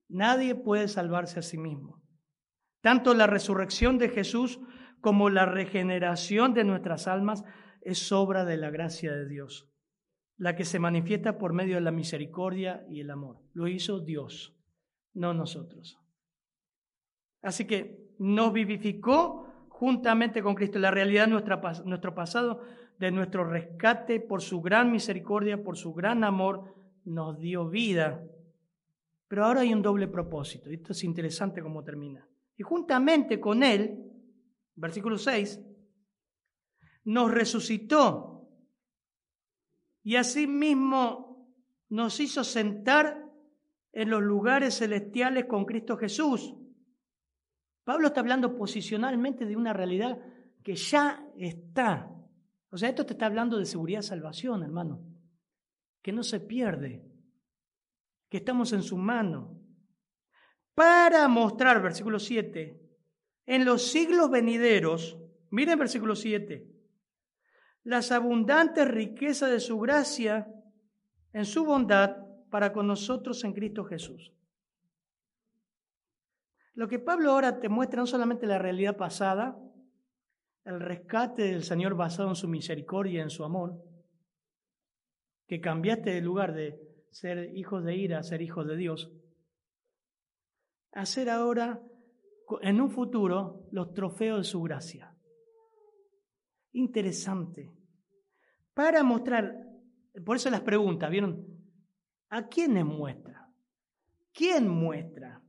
Nadie 0.08 0.54
puede 0.54 0.88
salvarse 0.88 1.38
a 1.38 1.42
sí 1.42 1.58
mismo. 1.58 2.02
Tanto 2.80 3.14
la 3.14 3.26
resurrección 3.26 3.98
de 3.98 4.08
Jesús 4.08 4.60
como 5.00 5.30
la 5.30 5.46
regeneración 5.46 6.54
de 6.54 6.64
nuestras 6.64 7.08
almas 7.08 7.44
es 7.80 8.12
obra 8.12 8.44
de 8.44 8.56
la 8.56 8.70
gracia 8.70 9.12
de 9.12 9.28
Dios, 9.28 9.72
la 10.36 10.56
que 10.56 10.64
se 10.64 10.78
manifiesta 10.78 11.38
por 11.38 11.52
medio 11.52 11.76
de 11.76 11.80
la 11.80 11.92
misericordia 11.92 12.84
y 12.88 13.00
el 13.00 13.10
amor. 13.10 13.42
Lo 13.52 13.68
hizo 13.68 14.00
Dios 14.00 14.56
no 15.14 15.32
nosotros. 15.34 15.98
Así 17.42 17.66
que 17.66 18.14
nos 18.18 18.52
vivificó 18.52 19.46
juntamente 19.68 20.42
con 20.42 20.54
Cristo. 20.54 20.78
La 20.78 20.90
realidad 20.90 21.26
de 21.26 21.84
nuestro 21.84 22.14
pasado, 22.14 22.62
de 22.98 23.10
nuestro 23.10 23.44
rescate, 23.44 24.20
por 24.20 24.42
su 24.42 24.60
gran 24.60 24.90
misericordia, 24.90 25.62
por 25.62 25.76
su 25.76 25.92
gran 25.92 26.24
amor, 26.24 26.74
nos 27.04 27.38
dio 27.38 27.68
vida. 27.68 28.22
Pero 29.28 29.44
ahora 29.44 29.60
hay 29.60 29.72
un 29.72 29.82
doble 29.82 30.08
propósito. 30.08 30.70
Esto 30.70 30.92
es 30.92 31.04
interesante 31.04 31.62
cómo 31.62 31.82
termina. 31.84 32.26
Y 32.56 32.62
juntamente 32.62 33.38
con 33.38 33.62
Él, 33.62 34.10
versículo 34.74 35.18
6, 35.18 35.60
nos 37.04 37.30
resucitó 37.30 38.48
y 40.02 40.16
asimismo 40.16 41.52
nos 41.88 42.18
hizo 42.20 42.44
sentar 42.44 43.24
en 43.92 44.10
los 44.10 44.22
lugares 44.22 44.78
celestiales 44.78 45.46
con 45.46 45.64
Cristo 45.64 45.96
Jesús. 45.96 46.54
Pablo 47.84 48.08
está 48.08 48.20
hablando 48.20 48.56
posicionalmente 48.56 49.46
de 49.46 49.56
una 49.56 49.72
realidad 49.72 50.20
que 50.62 50.74
ya 50.74 51.24
está. 51.38 52.15
O 52.70 52.78
sea, 52.78 52.88
esto 52.88 53.06
te 53.06 53.12
está 53.12 53.26
hablando 53.26 53.58
de 53.58 53.66
seguridad 53.66 54.02
salvación, 54.02 54.62
hermano. 54.62 55.00
Que 56.02 56.12
no 56.12 56.22
se 56.22 56.40
pierde, 56.40 57.04
que 58.28 58.38
estamos 58.38 58.72
en 58.72 58.82
su 58.82 58.96
mano. 58.96 59.60
Para 60.74 61.26
mostrar, 61.28 61.80
versículo 61.80 62.18
7, 62.18 62.82
en 63.46 63.64
los 63.64 63.90
siglos 63.90 64.30
venideros, 64.30 65.18
miren 65.50 65.78
versículo 65.78 66.16
7, 66.16 66.70
las 67.84 68.10
abundantes 68.10 68.86
riquezas 68.88 69.50
de 69.50 69.60
su 69.60 69.78
gracia 69.78 70.52
en 71.32 71.44
su 71.44 71.64
bondad 71.64 72.16
para 72.50 72.72
con 72.72 72.86
nosotros 72.86 73.44
en 73.44 73.52
Cristo 73.52 73.84
Jesús. 73.84 74.32
Lo 76.74 76.88
que 76.88 76.98
Pablo 76.98 77.30
ahora 77.30 77.60
te 77.60 77.68
muestra 77.68 78.00
no 78.00 78.06
solamente 78.06 78.46
la 78.46 78.58
realidad 78.58 78.96
pasada, 78.96 79.58
el 80.66 80.80
rescate 80.80 81.42
del 81.42 81.62
Señor 81.62 81.94
basado 81.94 82.28
en 82.28 82.34
su 82.34 82.48
misericordia 82.48 83.20
y 83.20 83.22
en 83.22 83.30
su 83.30 83.44
amor, 83.44 83.80
que 85.46 85.60
cambiaste 85.60 86.10
de 86.10 86.20
lugar 86.20 86.54
de 86.54 86.76
ser 87.12 87.56
hijos 87.56 87.84
de 87.84 87.94
ira 87.94 88.18
a 88.18 88.24
ser 88.24 88.42
hijos 88.42 88.66
de 88.66 88.76
Dios, 88.76 89.12
a 90.90 91.06
ser 91.06 91.30
ahora, 91.30 91.80
en 92.62 92.80
un 92.80 92.90
futuro, 92.90 93.68
los 93.70 93.94
trofeos 93.94 94.38
de 94.38 94.44
su 94.44 94.60
gracia. 94.62 95.16
Interesante. 96.72 97.72
Para 98.74 99.04
mostrar, 99.04 99.54
por 100.24 100.36
eso 100.36 100.50
las 100.50 100.62
preguntas, 100.62 101.10
¿vieron? 101.10 101.46
¿A 102.28 102.48
quiénes 102.48 102.84
muestra? 102.84 103.48
¿Quién 104.32 104.68
muestra? 104.68 105.40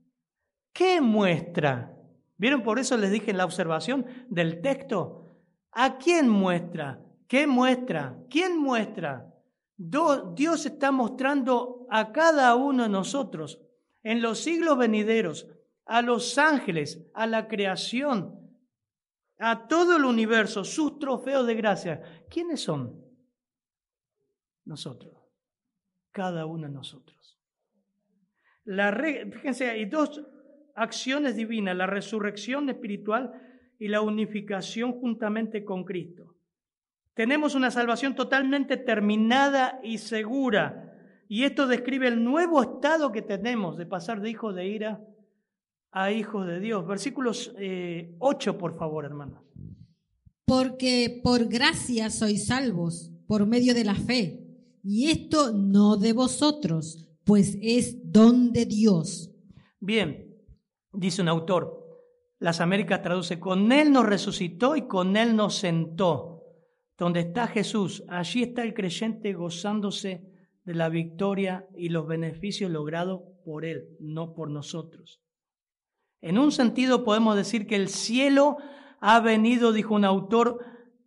¿Qué 0.71 1.01
muestra? 1.01 1.96
¿Vieron? 2.37 2.63
Por 2.63 2.79
eso 2.79 2.97
les 2.97 3.11
dije 3.11 3.31
en 3.31 3.37
la 3.37 3.45
observación 3.45 4.05
del 4.29 4.61
texto. 4.61 5.37
¿A 5.71 5.97
quién 5.97 6.29
muestra? 6.29 7.03
¿Qué 7.27 7.47
muestra? 7.47 8.17
¿Quién 8.29 8.57
muestra? 8.57 9.33
Dios 9.75 10.65
está 10.65 10.91
mostrando 10.91 11.85
a 11.89 12.11
cada 12.11 12.55
uno 12.55 12.83
de 12.83 12.89
nosotros 12.89 13.61
en 14.03 14.21
los 14.21 14.39
siglos 14.39 14.77
venideros, 14.77 15.47
a 15.85 16.01
los 16.01 16.37
ángeles, 16.37 17.05
a 17.13 17.27
la 17.27 17.47
creación, 17.47 18.39
a 19.39 19.67
todo 19.67 19.97
el 19.97 20.05
universo, 20.05 20.63
sus 20.63 20.97
trofeos 20.99 21.45
de 21.45 21.55
gracia. 21.55 22.01
¿Quiénes 22.29 22.61
son? 22.61 23.03
Nosotros 24.65 25.17
cada 26.17 26.47
uno 26.47 26.65
de 26.65 26.73
nosotros. 26.73 27.37
La 28.65 28.91
fíjense, 29.31 29.69
hay 29.69 29.85
dos 29.85 30.19
acciones 30.77 31.35
divinas, 31.35 31.75
la 31.75 31.87
resurrección 31.87 32.69
espiritual 32.69 33.33
y 33.79 33.89
la 33.89 34.01
unificación 34.01 34.93
juntamente 34.93 35.65
con 35.65 35.83
Cristo. 35.83 36.35
Tenemos 37.13 37.55
una 37.55 37.71
salvación 37.71 38.15
totalmente 38.15 38.77
terminada 38.77 39.79
y 39.83 39.97
segura. 39.97 40.93
Y 41.27 41.43
esto 41.43 41.67
describe 41.67 42.07
el 42.07 42.23
nuevo 42.23 42.61
estado 42.61 43.11
que 43.11 43.23
tenemos 43.23 43.75
de 43.77 43.87
pasar 43.87 44.21
de 44.21 44.29
hijos 44.29 44.55
de 44.55 44.67
ira 44.67 45.01
a 45.91 46.11
hijos 46.11 46.45
de 46.45 46.59
Dios. 46.59 46.85
Versículos 46.87 47.53
8, 47.55 47.57
eh, 47.59 48.53
por 48.53 48.77
favor, 48.77 49.03
hermanos. 49.03 49.41
Porque 50.45 51.19
por 51.23 51.47
gracia 51.47 52.11
sois 52.11 52.45
salvos, 52.45 53.11
por 53.27 53.47
medio 53.47 53.73
de 53.73 53.83
la 53.83 53.95
fe. 53.95 54.43
Y 54.83 55.09
esto 55.09 55.51
no 55.53 55.97
de 55.97 56.13
vosotros, 56.13 57.09
pues 57.25 57.57
es 57.61 58.11
don 58.11 58.53
de 58.53 58.65
Dios. 58.65 59.31
Bien, 59.79 60.26
dice 60.97 61.21
un 61.21 61.29
autor, 61.29 61.85
las 62.39 62.59
Américas 62.59 63.01
traduce, 63.01 63.39
con 63.39 63.71
Él 63.71 63.91
nos 63.91 64.05
resucitó 64.05 64.75
y 64.75 64.87
con 64.87 65.15
Él 65.15 65.35
nos 65.35 65.55
sentó. 65.55 66.43
Donde 66.97 67.21
está 67.21 67.47
Jesús, 67.47 68.03
allí 68.07 68.43
está 68.43 68.63
el 68.63 68.73
creyente 68.73 69.33
gozándose 69.33 70.23
de 70.63 70.73
la 70.73 70.89
victoria 70.89 71.67
y 71.75 71.89
los 71.89 72.07
beneficios 72.07 72.71
logrados 72.71 73.21
por 73.45 73.65
Él, 73.65 73.95
no 73.99 74.33
por 74.33 74.49
nosotros. 74.49 75.21
En 76.21 76.39
un 76.39 76.51
sentido 76.51 77.03
podemos 77.03 77.35
decir 77.35 77.67
que 77.67 77.75
el 77.75 77.87
cielo 77.87 78.57
ha 78.99 79.19
venido, 79.19 79.71
dijo 79.71 79.93
un 79.93 80.05
autor, 80.05 80.59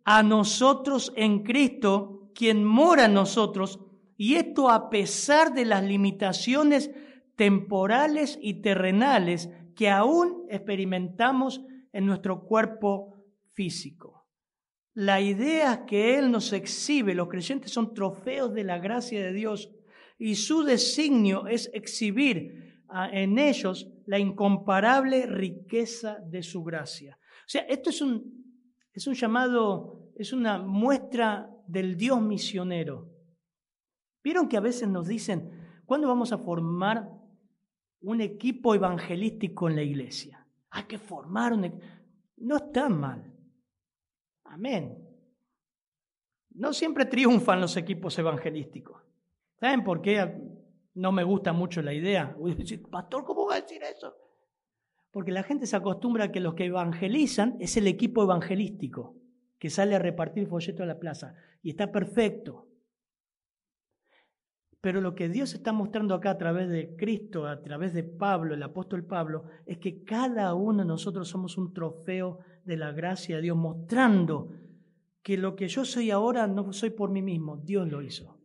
a 0.05 0.23
nosotros 0.23 1.11
en 1.15 1.43
Cristo 1.43 2.31
quien 2.33 2.63
mora 2.63 3.05
en 3.05 3.13
nosotros, 3.13 3.81
y 4.15 4.35
esto 4.35 4.69
a 4.69 4.89
pesar 4.89 5.53
de 5.53 5.65
las 5.65 5.83
limitaciones 5.83 6.91
temporales 7.35 8.39
y 8.41 8.61
terrenales 8.61 9.49
que 9.81 9.89
aún 9.89 10.45
experimentamos 10.47 11.59
en 11.91 12.05
nuestro 12.05 12.45
cuerpo 12.45 13.25
físico. 13.53 14.27
La 14.93 15.21
idea 15.21 15.87
que 15.87 16.19
Él 16.19 16.29
nos 16.29 16.53
exhibe, 16.53 17.15
los 17.15 17.27
creyentes 17.27 17.71
son 17.71 17.95
trofeos 17.95 18.53
de 18.53 18.63
la 18.63 18.77
gracia 18.77 19.23
de 19.23 19.33
Dios, 19.33 19.71
y 20.19 20.35
su 20.35 20.61
designio 20.61 21.47
es 21.47 21.71
exhibir 21.73 22.83
en 23.11 23.39
ellos 23.39 23.91
la 24.05 24.19
incomparable 24.19 25.25
riqueza 25.25 26.19
de 26.27 26.43
su 26.43 26.63
gracia. 26.63 27.17
O 27.19 27.49
sea, 27.49 27.61
esto 27.63 27.89
es 27.89 28.03
un, 28.03 28.61
es 28.93 29.07
un 29.07 29.15
llamado, 29.15 30.11
es 30.15 30.31
una 30.31 30.59
muestra 30.59 31.49
del 31.65 31.97
Dios 31.97 32.21
misionero. 32.21 33.09
¿Vieron 34.23 34.47
que 34.47 34.57
a 34.57 34.61
veces 34.61 34.87
nos 34.87 35.07
dicen, 35.07 35.81
¿cuándo 35.87 36.07
vamos 36.07 36.31
a 36.31 36.37
formar 36.37 37.20
un 38.01 38.21
equipo 38.21 38.75
evangelístico 38.75 39.69
en 39.69 39.75
la 39.75 39.83
iglesia? 39.83 40.45
Hay 40.71 40.83
que 40.83 40.97
formar 40.97 41.53
un. 41.53 41.79
No 42.37 42.57
está 42.57 42.89
mal. 42.89 43.31
Amén. 44.45 44.97
No 46.53 46.73
siempre 46.73 47.05
triunfan 47.05 47.61
los 47.61 47.77
equipos 47.77 48.17
evangelísticos. 48.19 49.01
¿Saben 49.59 49.83
por 49.83 50.01
qué 50.01 50.39
no 50.95 51.11
me 51.11 51.23
gusta 51.23 51.53
mucho 51.53 51.81
la 51.81 51.93
idea? 51.93 52.35
Pastor, 52.89 53.23
¿cómo 53.23 53.47
va 53.47 53.55
a 53.55 53.61
decir 53.61 53.81
eso? 53.83 54.15
Porque 55.11 55.31
la 55.31 55.43
gente 55.43 55.65
se 55.65 55.75
acostumbra 55.75 56.25
a 56.25 56.31
que 56.31 56.39
los 56.39 56.55
que 56.55 56.65
evangelizan 56.65 57.57
es 57.59 57.77
el 57.77 57.87
equipo 57.87 58.23
evangelístico 58.23 59.15
que 59.59 59.69
sale 59.69 59.95
a 59.95 59.99
repartir 59.99 60.47
folletos 60.47 60.81
a 60.81 60.87
la 60.87 60.99
plaza. 60.99 61.35
Y 61.61 61.69
está 61.69 61.91
perfecto. 61.91 62.67
Pero 64.81 64.99
lo 64.99 65.13
que 65.13 65.29
Dios 65.29 65.53
está 65.53 65.71
mostrando 65.71 66.15
acá 66.15 66.31
a 66.31 66.37
través 66.39 66.67
de 66.67 66.95
Cristo, 66.95 67.45
a 67.45 67.61
través 67.61 67.93
de 67.93 68.03
Pablo, 68.03 68.55
el 68.55 68.63
apóstol 68.63 69.05
Pablo, 69.05 69.45
es 69.67 69.77
que 69.77 70.03
cada 70.03 70.55
uno 70.55 70.79
de 70.79 70.87
nosotros 70.87 71.29
somos 71.29 71.57
un 71.57 71.71
trofeo 71.71 72.39
de 72.65 72.77
la 72.77 72.91
gracia 72.91 73.35
de 73.35 73.43
Dios, 73.43 73.57
mostrando 73.57 74.49
que 75.21 75.37
lo 75.37 75.55
que 75.55 75.67
yo 75.67 75.85
soy 75.85 76.09
ahora 76.09 76.47
no 76.47 76.73
soy 76.73 76.89
por 76.89 77.11
mí 77.11 77.21
mismo, 77.21 77.57
Dios 77.57 77.87
lo 77.87 78.01
hizo. 78.01 78.39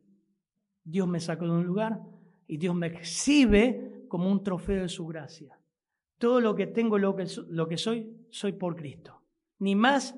Dios 0.85 1.09
me 1.09 1.21
sacó 1.21 1.47
de 1.47 1.53
un 1.53 1.65
lugar 1.65 2.01
y 2.47 2.59
Dios 2.59 2.75
me 2.75 2.89
exhibe 2.89 4.05
como 4.09 4.31
un 4.31 4.43
trofeo 4.43 4.83
de 4.83 4.89
su 4.91 5.07
gracia. 5.07 5.59
Todo 6.19 6.41
lo 6.41 6.55
que 6.55 6.67
tengo, 6.67 6.99
lo 6.99 7.17
que, 7.17 7.27
lo 7.49 7.67
que 7.67 7.79
soy, 7.79 8.15
soy 8.31 8.53
por 8.53 8.77
Cristo. 8.77 9.23
Ni 9.59 9.75
más 9.75 10.15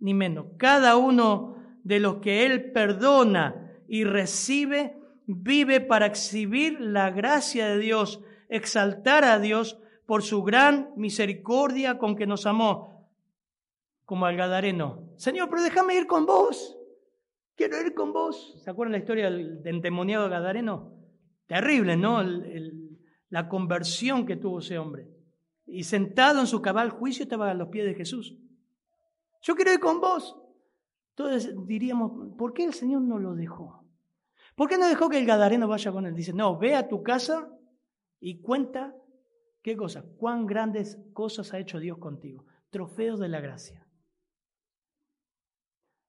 ni 0.00 0.14
menos. 0.14 0.46
Cada 0.56 0.96
uno 0.96 1.56
de 1.84 2.00
los 2.00 2.16
que 2.16 2.46
Él 2.46 2.72
perdona 2.72 3.82
y 3.86 4.04
recibe 4.04 4.97
vive 5.28 5.82
para 5.82 6.06
exhibir 6.06 6.80
la 6.80 7.10
gracia 7.10 7.68
de 7.68 7.78
Dios, 7.78 8.24
exaltar 8.48 9.24
a 9.24 9.38
Dios 9.38 9.78
por 10.06 10.22
su 10.22 10.42
gran 10.42 10.90
misericordia 10.96 11.98
con 11.98 12.16
que 12.16 12.26
nos 12.26 12.46
amó, 12.46 13.10
como 14.06 14.24
al 14.24 14.36
Gadareno. 14.36 15.12
Señor, 15.16 15.50
pero 15.50 15.62
déjame 15.62 15.96
ir 15.96 16.06
con 16.06 16.24
vos. 16.24 16.78
Quiero 17.54 17.78
ir 17.78 17.92
con 17.92 18.14
vos. 18.14 18.58
¿Se 18.64 18.70
acuerdan 18.70 18.92
la 18.92 18.98
historia 18.98 19.30
del, 19.30 19.60
endemoniado 19.66 20.30
Gadareno? 20.30 20.94
Terrible, 21.46 21.96
¿no? 21.96 22.22
la 23.28 23.48
conversión 23.48 24.24
que 24.24 24.36
tuvo 24.36 24.60
ese 24.60 24.78
hombre. 24.78 25.08
Y 25.66 25.84
sentado 25.84 26.40
en 26.40 26.46
su 26.46 26.62
cabal 26.62 26.88
juicio 26.88 27.24
estaba 27.24 27.50
a 27.50 27.54
los 27.54 27.68
pies 27.68 27.84
de 27.84 27.94
Jesús. 27.94 28.34
Yo 29.42 29.54
quiero 29.54 29.74
ir 29.74 29.80
con 29.80 30.00
vos. 30.00 30.40
Entonces 31.10 31.54
diríamos, 31.66 32.34
¿por 32.38 32.54
qué 32.54 32.64
el 32.64 32.72
Señor 32.72 33.02
no 33.02 33.18
lo 33.18 33.34
dejó? 33.34 33.87
¿Por 34.58 34.68
qué 34.68 34.76
no 34.76 34.88
dejó 34.88 35.08
que 35.08 35.20
el 35.20 35.24
Gadareno 35.24 35.68
vaya 35.68 35.92
con 35.92 36.04
él? 36.04 36.16
Dice, 36.16 36.32
no, 36.32 36.58
ve 36.58 36.74
a 36.74 36.88
tu 36.88 37.00
casa 37.00 37.48
y 38.18 38.40
cuenta 38.40 38.92
qué 39.62 39.76
cosa, 39.76 40.04
cuán 40.16 40.46
grandes 40.46 40.98
cosas 41.12 41.54
ha 41.54 41.60
hecho 41.60 41.78
Dios 41.78 41.98
contigo. 41.98 42.44
Trofeos 42.68 43.20
de 43.20 43.28
la 43.28 43.40
gracia. 43.40 43.86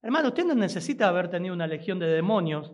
Hermano, 0.02 0.30
usted 0.30 0.46
no 0.46 0.56
necesita 0.56 1.08
haber 1.08 1.30
tenido 1.30 1.54
una 1.54 1.68
legión 1.68 2.00
de 2.00 2.08
demonios 2.08 2.74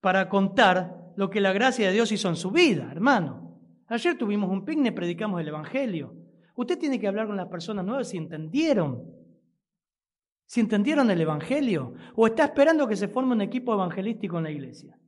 para 0.00 0.30
contar 0.30 1.12
lo 1.16 1.28
que 1.28 1.42
la 1.42 1.52
gracia 1.52 1.88
de 1.88 1.92
Dios 1.92 2.10
hizo 2.10 2.30
en 2.30 2.36
su 2.36 2.50
vida, 2.50 2.88
hermano. 2.90 3.60
Ayer 3.88 4.16
tuvimos 4.16 4.48
un 4.48 4.64
picnic, 4.64 4.94
predicamos 4.94 5.38
el 5.42 5.48
Evangelio. 5.48 6.14
Usted 6.56 6.78
tiene 6.78 6.98
que 6.98 7.08
hablar 7.08 7.26
con 7.26 7.36
las 7.36 7.48
personas 7.48 7.84
nuevas 7.84 8.08
si 8.08 8.16
entendieron 8.16 9.19
si 10.50 10.58
entendieron 10.58 11.12
el 11.12 11.20
Evangelio, 11.20 11.94
o 12.16 12.26
está 12.26 12.46
esperando 12.46 12.88
que 12.88 12.96
se 12.96 13.06
forme 13.06 13.34
un 13.34 13.40
equipo 13.40 13.72
evangelístico 13.72 14.38
en 14.38 14.42
la 14.42 14.50
iglesia. 14.50 14.98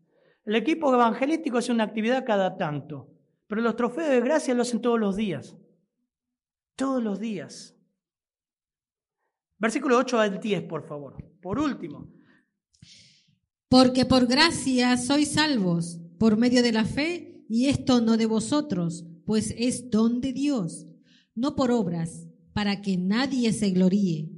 El 0.44 0.54
equipo 0.54 0.94
evangelístico 0.94 1.58
hace 1.58 1.72
una 1.72 1.82
actividad 1.82 2.24
cada 2.24 2.56
tanto, 2.56 3.10
pero 3.48 3.60
los 3.60 3.74
trofeos 3.74 4.08
de 4.08 4.20
gracia 4.20 4.54
lo 4.54 4.62
hacen 4.62 4.80
todos 4.80 5.00
los 5.00 5.16
días. 5.16 5.56
Todos 6.76 7.02
los 7.02 7.18
días. 7.18 7.76
Versículo 9.58 9.98
8 9.98 10.20
al 10.20 10.38
10, 10.38 10.62
por 10.62 10.86
favor. 10.86 11.16
Por 11.40 11.58
último. 11.58 12.08
Porque 13.68 14.04
por 14.04 14.26
gracia 14.26 14.96
sois 14.96 15.32
salvos, 15.32 15.98
por 16.20 16.36
medio 16.36 16.62
de 16.62 16.70
la 16.70 16.84
fe, 16.84 17.44
y 17.48 17.66
esto 17.66 18.00
no 18.00 18.16
de 18.16 18.26
vosotros, 18.26 19.06
pues 19.26 19.52
es 19.58 19.90
don 19.90 20.20
de 20.20 20.32
Dios, 20.32 20.86
no 21.34 21.56
por 21.56 21.72
obras, 21.72 22.28
para 22.52 22.80
que 22.80 22.96
nadie 22.96 23.52
se 23.52 23.70
gloríe 23.70 24.31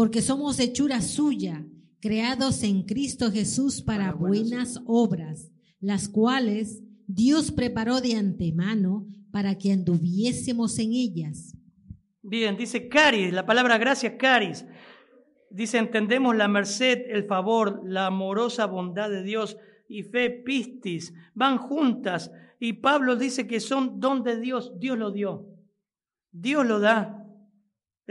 porque 0.00 0.22
somos 0.22 0.58
hechura 0.60 1.02
suya, 1.02 1.62
creados 2.00 2.62
en 2.62 2.84
Cristo 2.84 3.30
Jesús 3.30 3.82
para, 3.82 4.14
buenas 4.14 4.80
obras, 4.86 5.52
las 5.78 6.08
cuales 6.08 6.82
Dios 7.06 7.52
preparó 7.52 8.00
de 8.00 8.14
antemano 8.14 9.06
para 9.30 9.58
que 9.58 9.72
anduviésemos 9.72 10.78
en 10.78 10.94
ellas. 10.94 11.54
Bien, 12.22 12.56
dice 12.56 12.88
caris, 12.88 13.30
la 13.34 13.44
palabra 13.44 13.76
gracia 13.76 14.16
caris. 14.16 14.64
Dice, 15.50 15.76
entendemos 15.76 16.34
la 16.34 16.48
merced, 16.48 17.02
el 17.10 17.24
favor, 17.24 17.82
la 17.84 18.06
amorosa 18.06 18.64
bondad 18.64 19.10
de 19.10 19.22
Dios 19.22 19.58
y 19.86 20.04
fe 20.04 20.30
pistis, 20.30 21.12
van 21.34 21.58
juntas. 21.58 22.32
Y 22.58 22.72
Pablo 22.72 23.16
dice 23.16 23.46
que 23.46 23.60
son 23.60 24.00
don 24.00 24.22
de 24.22 24.40
Dios, 24.40 24.72
Dios 24.80 24.96
lo 24.96 25.10
dio, 25.10 25.46
Dios 26.32 26.66
lo 26.66 26.80
da. 26.80 27.18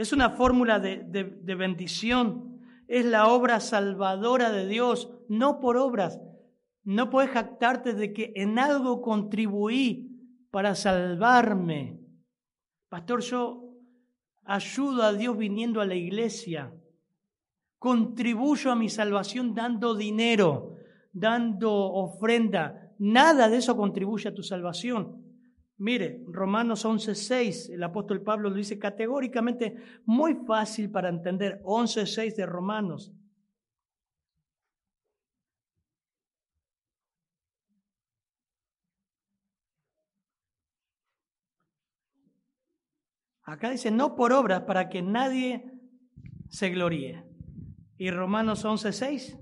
Es 0.00 0.14
una 0.14 0.30
fórmula 0.30 0.80
de, 0.80 1.54
bendición. 1.58 2.58
Es 2.88 3.04
la 3.04 3.26
obra 3.26 3.60
salvadora 3.60 4.50
de 4.50 4.66
Dios, 4.66 5.10
no 5.28 5.60
por 5.60 5.76
obras. 5.76 6.18
No 6.84 7.10
puedes 7.10 7.30
jactarte 7.32 7.92
de 7.92 8.14
que 8.14 8.32
en 8.34 8.58
algo 8.58 9.02
contribuí 9.02 10.08
para 10.50 10.74
salvarme. 10.74 12.00
Pastor, 12.88 13.20
yo 13.20 13.74
ayudo 14.44 15.02
a 15.02 15.12
Dios 15.12 15.36
viniendo 15.36 15.82
a 15.82 15.86
la 15.86 15.96
iglesia. 15.96 16.72
Contribuyo 17.78 18.72
a 18.72 18.76
mi 18.76 18.88
salvación 18.88 19.54
dando 19.54 19.94
dinero, 19.94 20.76
dando 21.12 21.74
ofrenda. 21.74 22.94
Nada 22.98 23.50
de 23.50 23.58
eso 23.58 23.76
contribuye 23.76 24.30
a 24.30 24.34
tu 24.34 24.42
salvación. 24.42 25.29
Mire, 25.80 26.22
Romanos 26.26 26.84
11.6, 26.84 27.72
el 27.72 27.82
apóstol 27.82 28.20
Pablo 28.22 28.50
lo 28.50 28.56
dice 28.56 28.78
categóricamente, 28.78 29.76
muy 30.04 30.34
fácil 30.46 30.90
para 30.90 31.08
entender, 31.08 31.62
11.6 31.64 32.36
de 32.36 32.44
Romanos. 32.44 33.14
Acá 43.44 43.70
dice, 43.70 43.90
no 43.90 44.16
por 44.16 44.34
obras, 44.34 44.64
para 44.64 44.90
que 44.90 45.00
nadie 45.00 45.64
se 46.50 46.68
gloríe. 46.68 47.24
¿Y 47.96 48.10
Romanos 48.10 48.66
11.6? 48.66 49.38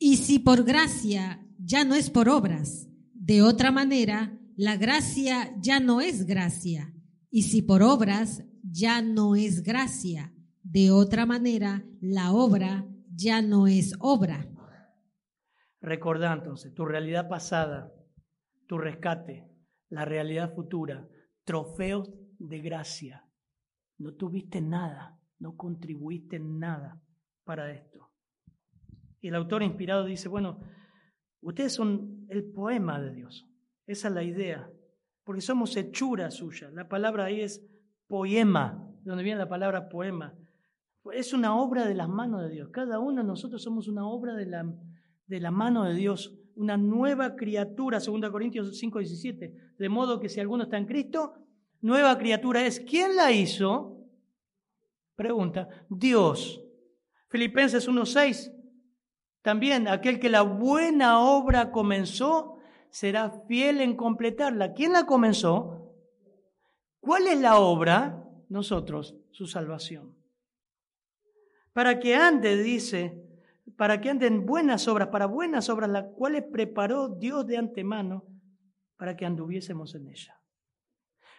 Y 0.00 0.16
si 0.16 0.40
por 0.40 0.64
gracia 0.64 1.46
ya 1.56 1.84
no 1.84 1.94
es 1.94 2.10
por 2.10 2.28
obras, 2.28 2.88
de 3.14 3.42
otra 3.42 3.70
manera 3.70 4.36
la 4.56 4.76
gracia 4.76 5.54
ya 5.60 5.80
no 5.80 6.00
es 6.00 6.24
gracia, 6.24 6.94
y 7.30 7.42
si 7.42 7.60
por 7.60 7.82
obras 7.82 8.42
ya 8.62 9.02
no 9.02 9.36
es 9.36 9.62
gracia, 9.62 10.32
de 10.62 10.90
otra 10.90 11.26
manera 11.26 11.84
la 12.00 12.32
obra 12.32 12.88
ya 13.14 13.42
no 13.42 13.66
es 13.66 13.92
obra. 14.00 14.48
Recordá 15.82 16.32
entonces 16.32 16.72
tu 16.72 16.86
realidad 16.86 17.28
pasada, 17.28 17.92
tu 18.66 18.78
rescate, 18.78 19.46
la 19.90 20.06
realidad 20.06 20.54
futura, 20.54 21.06
trofeos 21.44 22.10
de 22.38 22.60
gracia. 22.60 23.28
No 23.98 24.14
tuviste 24.14 24.62
nada, 24.62 25.20
no 25.38 25.54
contribuiste 25.54 26.38
nada 26.38 27.02
para 27.44 27.70
esto. 27.72 28.10
Y 29.20 29.28
el 29.28 29.34
autor 29.34 29.62
inspirado 29.62 30.06
dice, 30.06 30.28
bueno, 30.28 30.60
ustedes 31.42 31.74
son 31.74 32.26
el 32.30 32.50
poema 32.52 32.98
de 33.00 33.12
Dios. 33.12 33.46
Esa 33.86 34.08
es 34.08 34.14
la 34.14 34.22
idea, 34.22 34.70
porque 35.24 35.40
somos 35.40 35.76
hechura 35.76 36.30
suya. 36.30 36.70
La 36.70 36.88
palabra 36.88 37.24
ahí 37.24 37.40
es 37.40 37.64
poema, 38.08 38.88
de 39.02 39.10
donde 39.10 39.24
viene 39.24 39.38
la 39.38 39.48
palabra 39.48 39.88
poema. 39.88 40.34
Es 41.12 41.32
una 41.32 41.56
obra 41.56 41.86
de 41.86 41.94
las 41.94 42.08
manos 42.08 42.42
de 42.42 42.50
Dios. 42.50 42.68
Cada 42.70 42.98
uno 42.98 43.22
de 43.22 43.28
nosotros 43.28 43.62
somos 43.62 43.86
una 43.86 44.06
obra 44.08 44.34
de 44.34 44.46
la, 44.46 44.66
de 45.26 45.40
la 45.40 45.50
mano 45.50 45.84
de 45.84 45.94
Dios, 45.94 46.36
una 46.56 46.76
nueva 46.76 47.36
criatura, 47.36 48.00
2 48.00 48.30
Corintios 48.30 48.76
5, 48.76 48.98
17. 48.98 49.74
De 49.78 49.88
modo 49.88 50.18
que 50.18 50.28
si 50.28 50.40
alguno 50.40 50.64
está 50.64 50.78
en 50.78 50.86
Cristo, 50.86 51.34
nueva 51.80 52.18
criatura 52.18 52.66
es. 52.66 52.80
¿Quién 52.80 53.14
la 53.14 53.30
hizo? 53.30 53.96
Pregunta, 55.14 55.68
Dios. 55.88 56.62
Filipenses 57.28 57.88
1.6, 57.88 58.52
también 59.42 59.88
aquel 59.88 60.20
que 60.20 60.28
la 60.28 60.42
buena 60.42 61.20
obra 61.20 61.70
comenzó, 61.70 62.55
será 62.90 63.30
fiel 63.46 63.80
en 63.80 63.96
completarla. 63.96 64.72
¿Quién 64.72 64.92
la 64.92 65.06
comenzó? 65.06 65.94
¿Cuál 67.00 67.26
es 67.26 67.40
la 67.40 67.58
obra? 67.58 68.22
Nosotros, 68.48 69.16
su 69.30 69.46
salvación. 69.46 70.16
Para 71.72 71.98
que 71.98 72.14
ande, 72.14 72.56
dice, 72.56 73.22
para 73.76 74.00
que 74.00 74.10
anden 74.10 74.46
buenas 74.46 74.88
obras, 74.88 75.08
para 75.08 75.26
buenas 75.26 75.68
obras, 75.68 75.90
las 75.90 76.06
cuales 76.16 76.44
preparó 76.50 77.08
Dios 77.08 77.46
de 77.46 77.56
antemano 77.56 78.24
para 78.96 79.16
que 79.16 79.26
anduviésemos 79.26 79.94
en 79.94 80.08
ella. 80.08 80.40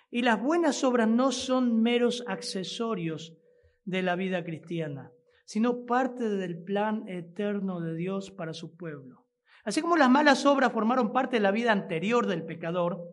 Y 0.10 0.22
las 0.22 0.42
buenas 0.42 0.84
obras 0.84 1.08
no 1.08 1.32
son 1.32 1.82
meros 1.82 2.24
accesorios 2.28 3.36
de 3.84 4.02
la 4.02 4.16
vida 4.16 4.44
cristiana, 4.44 5.12
sino 5.46 5.86
parte 5.86 6.30
del 6.30 6.64
plan 6.64 7.08
eterno 7.08 7.82
de 7.82 7.96
Dios 7.96 8.32
para 8.32 8.54
su 8.54 8.76
pueblo. 8.78 9.27
Así 9.68 9.82
como 9.82 9.98
las 9.98 10.10
malas 10.10 10.46
obras 10.46 10.72
formaron 10.72 11.12
parte 11.12 11.36
de 11.36 11.42
la 11.42 11.52
vida 11.52 11.74
anterior 11.74 12.26
del 12.26 12.46
pecador, 12.46 13.04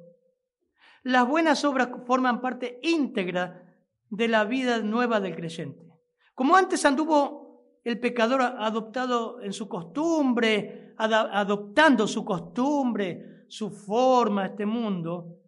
las 1.02 1.26
buenas 1.26 1.64
obras 1.64 1.88
forman 2.06 2.40
parte 2.40 2.78
íntegra 2.80 3.74
de 4.08 4.28
la 4.28 4.44
vida 4.44 4.78
nueva 4.78 5.18
del 5.18 5.34
creyente. 5.34 5.84
Como 6.32 6.54
antes 6.54 6.84
anduvo 6.84 7.80
el 7.82 7.98
pecador 7.98 8.40
adoptado 8.40 9.42
en 9.42 9.52
su 9.52 9.68
costumbre, 9.68 10.94
adoptando 10.96 12.06
su 12.06 12.24
costumbre, 12.24 13.46
su 13.48 13.72
forma, 13.72 14.46
este 14.46 14.64
mundo, 14.64 15.40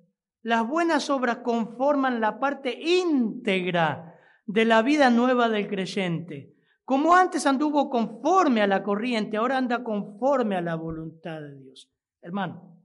las 0.43 0.67
buenas 0.67 1.09
obras 1.09 1.37
conforman 1.37 2.21
la 2.21 2.41
parte 2.41 2.77
íntegra 2.81 4.19
de 4.45 4.65
la 4.65 4.83
vida 4.83 5.09
nueva 5.11 5.49
del 5.49 5.69
creyente. 5.69 6.56
Como 6.87 7.17
antes 7.17 7.45
anduvo 7.47 7.91
conforme 7.91 8.63
a 8.63 8.67
la 8.69 8.85
corriente, 8.85 9.37
ahora 9.37 9.59
anda 9.59 9.83
conforme 9.83 10.55
a 10.55 10.61
la 10.61 10.77
voluntad 10.77 11.41
de 11.41 11.57
Dios. 11.57 11.91
Hermano, 12.23 12.81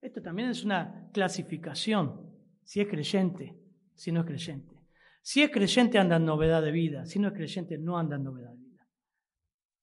esto 0.00 0.22
también 0.22 0.48
es 0.48 0.64
una 0.64 1.10
clasificación, 1.12 2.34
si 2.64 2.80
es 2.80 2.88
creyente, 2.88 3.54
si 3.94 4.10
no 4.10 4.20
es 4.20 4.26
creyente. 4.26 4.74
Si 5.20 5.42
es 5.42 5.50
creyente 5.50 5.98
anda 5.98 6.16
en 6.16 6.24
novedad 6.24 6.62
de 6.62 6.72
vida, 6.72 7.04
si 7.04 7.18
no 7.18 7.28
es 7.28 7.34
creyente 7.34 7.76
no 7.76 7.98
anda 7.98 8.16
en 8.16 8.24
novedad 8.24 8.52
de 8.52 8.64
vida. 8.64 8.88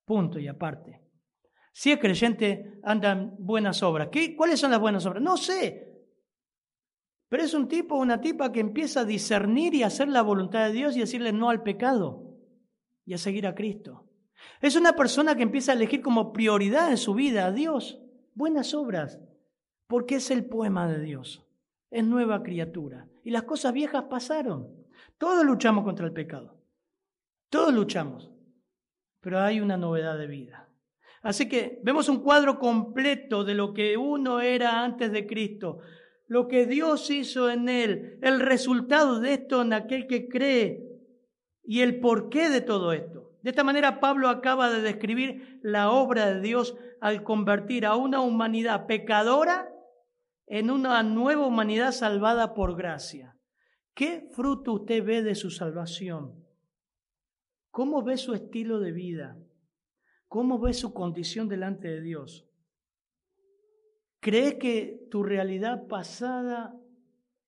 Punto 0.03 0.39
y 0.39 0.47
aparte. 0.47 0.99
Si 1.71 1.91
es 1.91 1.99
creyente 1.99 2.79
anda 2.81 3.11
en 3.11 3.35
buenas 3.37 3.83
obras. 3.83 4.07
¿Qué, 4.11 4.35
¿Cuáles 4.35 4.59
son 4.59 4.71
las 4.71 4.79
buenas 4.79 5.05
obras? 5.05 5.21
No 5.21 5.37
sé. 5.37 6.01
Pero 7.29 7.43
es 7.43 7.53
un 7.53 7.67
tipo 7.67 7.95
una 7.95 8.19
tipa 8.19 8.51
que 8.51 8.59
empieza 8.59 9.01
a 9.01 9.05
discernir 9.05 9.75
y 9.75 9.83
hacer 9.83 10.07
la 10.07 10.23
voluntad 10.23 10.65
de 10.65 10.73
Dios 10.73 10.97
y 10.97 11.01
decirle 11.01 11.31
no 11.31 11.51
al 11.51 11.61
pecado 11.61 12.26
y 13.07 13.13
a 13.13 13.17
seguir 13.17 13.47
a 13.47 13.55
Cristo. 13.55 14.03
Es 14.61 14.75
una 14.75 14.93
persona 14.93 15.35
que 15.35 15.43
empieza 15.43 15.71
a 15.71 15.75
elegir 15.75 16.01
como 16.01 16.33
prioridad 16.33 16.91
en 16.91 16.97
su 16.97 17.15
vida 17.15 17.47
a 17.47 17.51
Dios 17.51 17.99
buenas 18.35 18.75
obras, 18.75 19.19
porque 19.87 20.15
es 20.15 20.29
el 20.29 20.45
poema 20.45 20.87
de 20.87 20.99
Dios, 20.99 21.43
es 21.89 22.03
nueva 22.03 22.43
criatura. 22.43 23.07
Y 23.23 23.31
las 23.31 23.43
cosas 23.43 23.73
viejas 23.73 24.03
pasaron. 24.09 24.67
Todos 25.17 25.43
luchamos 25.45 25.83
contra 25.85 26.05
el 26.05 26.11
pecado, 26.11 26.55
todos 27.49 27.73
luchamos, 27.73 28.29
pero 29.21 29.39
hay 29.39 29.61
una 29.61 29.77
novedad 29.77 30.17
de 30.17 30.27
vida. 30.27 30.69
Así 31.23 31.49
que 31.49 31.79
vemos 31.83 32.09
un 32.09 32.21
cuadro 32.21 32.59
completo 32.59 33.43
de 33.43 33.55
lo 33.55 33.73
que 33.73 33.97
uno 33.97 34.41
era 34.41 34.83
antes 34.83 35.11
de 35.11 35.25
Cristo, 35.25 35.79
lo 36.27 36.47
que 36.47 36.65
Dios 36.65 37.09
hizo 37.09 37.49
en 37.49 37.69
él, 37.69 38.19
el 38.21 38.41
resultado 38.41 39.19
de 39.19 39.33
esto 39.33 39.61
en 39.61 39.71
aquel 39.73 40.07
que 40.07 40.27
cree 40.27 40.86
y 41.67 41.81
el 41.81 41.99
porqué 41.99 42.49
de 42.49 42.61
todo 42.61 42.93
esto. 42.93 43.33
De 43.43 43.49
esta 43.49 43.65
manera 43.65 43.99
Pablo 43.99 44.29
acaba 44.29 44.71
de 44.71 44.81
describir 44.81 45.59
la 45.61 45.91
obra 45.91 46.33
de 46.33 46.39
Dios 46.39 46.77
al 47.01 47.23
convertir 47.23 47.85
a 47.85 47.97
una 47.97 48.21
humanidad 48.21 48.87
pecadora 48.87 49.69
en 50.47 50.71
una 50.71 51.03
nueva 51.03 51.45
humanidad 51.45 51.91
salvada 51.91 52.53
por 52.53 52.77
gracia. 52.77 53.37
¿Qué 53.93 54.29
fruto 54.31 54.73
usted 54.73 55.03
ve 55.03 55.21
de 55.21 55.35
su 55.35 55.49
salvación? 55.51 56.45
¿Cómo 57.69 58.01
ve 58.01 58.15
su 58.15 58.33
estilo 58.33 58.79
de 58.79 58.93
vida? 58.93 59.37
¿Cómo 60.29 60.59
ve 60.59 60.73
su 60.73 60.93
condición 60.93 61.49
delante 61.49 61.89
de 61.89 62.01
Dios? 62.01 62.47
¿Cree 64.21 64.57
que 64.57 65.05
tu 65.11 65.21
realidad 65.21 65.85
pasada 65.87 66.73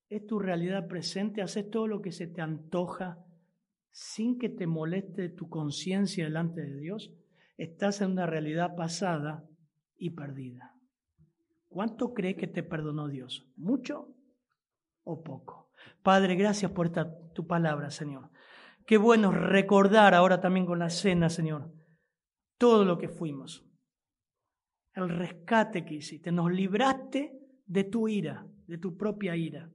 es 0.10 0.28
tu 0.28 0.40
realidad 0.40 0.88
presente? 0.88 1.42
¿Haces 1.42 1.70
todo 1.70 1.88
lo 1.88 2.02
que 2.02 2.12
se 2.12 2.28
te 2.28 2.42
antoja 2.42 3.26
sin 3.92 4.38
que 4.38 4.50
te 4.50 4.68
moleste 4.68 5.30
tu 5.30 5.50
conciencia 5.50 6.24
delante 6.24 6.62
de 6.62 6.80
Dios? 6.80 7.12
Estás 7.58 8.02
en 8.02 8.12
una 8.12 8.26
realidad 8.26 8.76
pasada 8.76 9.46
y 9.98 10.12
perdida. 10.12 10.76
¿Cuánto 11.68 12.14
cree 12.14 12.36
que 12.36 12.48
te 12.48 12.64
perdonó 12.64 13.08
Dios? 13.08 13.48
¿Mucho 13.56 14.16
o 15.04 15.22
poco? 15.24 15.70
Padre, 16.02 16.36
gracias 16.36 16.72
por 16.72 16.88
esta 16.88 17.16
tu 17.34 17.48
palabra, 17.48 17.92
Señor. 17.92 18.32
Qué 18.86 18.98
bueno 18.98 19.32
recordar 19.32 20.14
ahora 20.16 20.42
también 20.42 20.66
con 20.66 20.80
la 20.80 20.90
cena, 20.90 21.30
Señor, 21.30 21.72
todo 22.58 22.86
lo 22.86 22.98
que 22.98 23.08
fuimos. 23.08 23.66
El 24.94 25.10
rescate 25.10 25.86
que 25.86 25.96
hiciste. 25.96 26.32
Nos 26.32 26.52
libraste 26.52 27.40
de 27.66 27.84
tu 27.84 28.08
ira, 28.08 28.48
de 28.66 28.78
tu 28.78 28.98
propia 28.98 29.36
ira. 29.36 29.72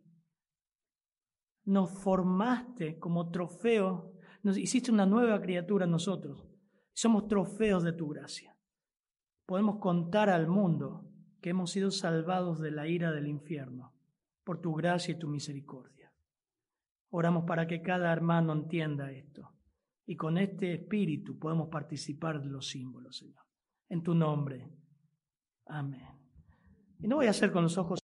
Nos 1.65 1.91
formaste 1.91 2.99
como 2.99 3.31
trofeo. 3.31 4.13
Nos 4.43 4.59
hiciste 4.59 4.91
una 4.91 5.07
nueva 5.07 5.41
criatura 5.41 5.87
nosotros. 5.87 6.47
Somos 6.93 7.27
trofeos 7.27 7.83
de 7.83 7.93
tu 7.93 8.09
gracia. 8.09 8.57
Podemos 9.47 9.79
contar 9.79 10.31
al 10.31 10.47
mundo 10.47 11.11
que 11.41 11.51
hemos 11.51 11.71
sido 11.71 11.91
salvados 11.91 12.61
de 12.61 12.71
la 12.71 12.89
ira 12.89 13.13
del 13.13 13.27
infierno 13.27 13.93
por 14.45 14.61
tu 14.61 14.75
gracia 14.75 15.13
y 15.13 15.19
tu 15.19 15.29
misericordia. 15.29 16.13
Oramos 17.11 17.45
para 17.45 17.67
que 17.67 17.83
cada 17.83 18.13
hermano 18.13 18.53
entienda 18.53 19.13
esto 19.13 19.55
y 20.07 20.17
con 20.17 20.39
este 20.39 20.75
espíritu 20.75 21.39
podemos 21.39 21.69
participar 21.69 22.43
de 22.43 22.49
los 22.49 22.69
símbolos, 22.69 23.19
Señor. 23.19 23.45
En 23.89 24.03
tu 24.03 24.15
nombre. 24.15 24.71
Amén. 25.67 26.19
Y 26.99 27.09
no 27.09 27.17
voy 27.17 27.27
a 27.27 27.31
hacer 27.31 27.53
con 27.53 27.63
los 27.63 27.79
ojos. 27.79 28.04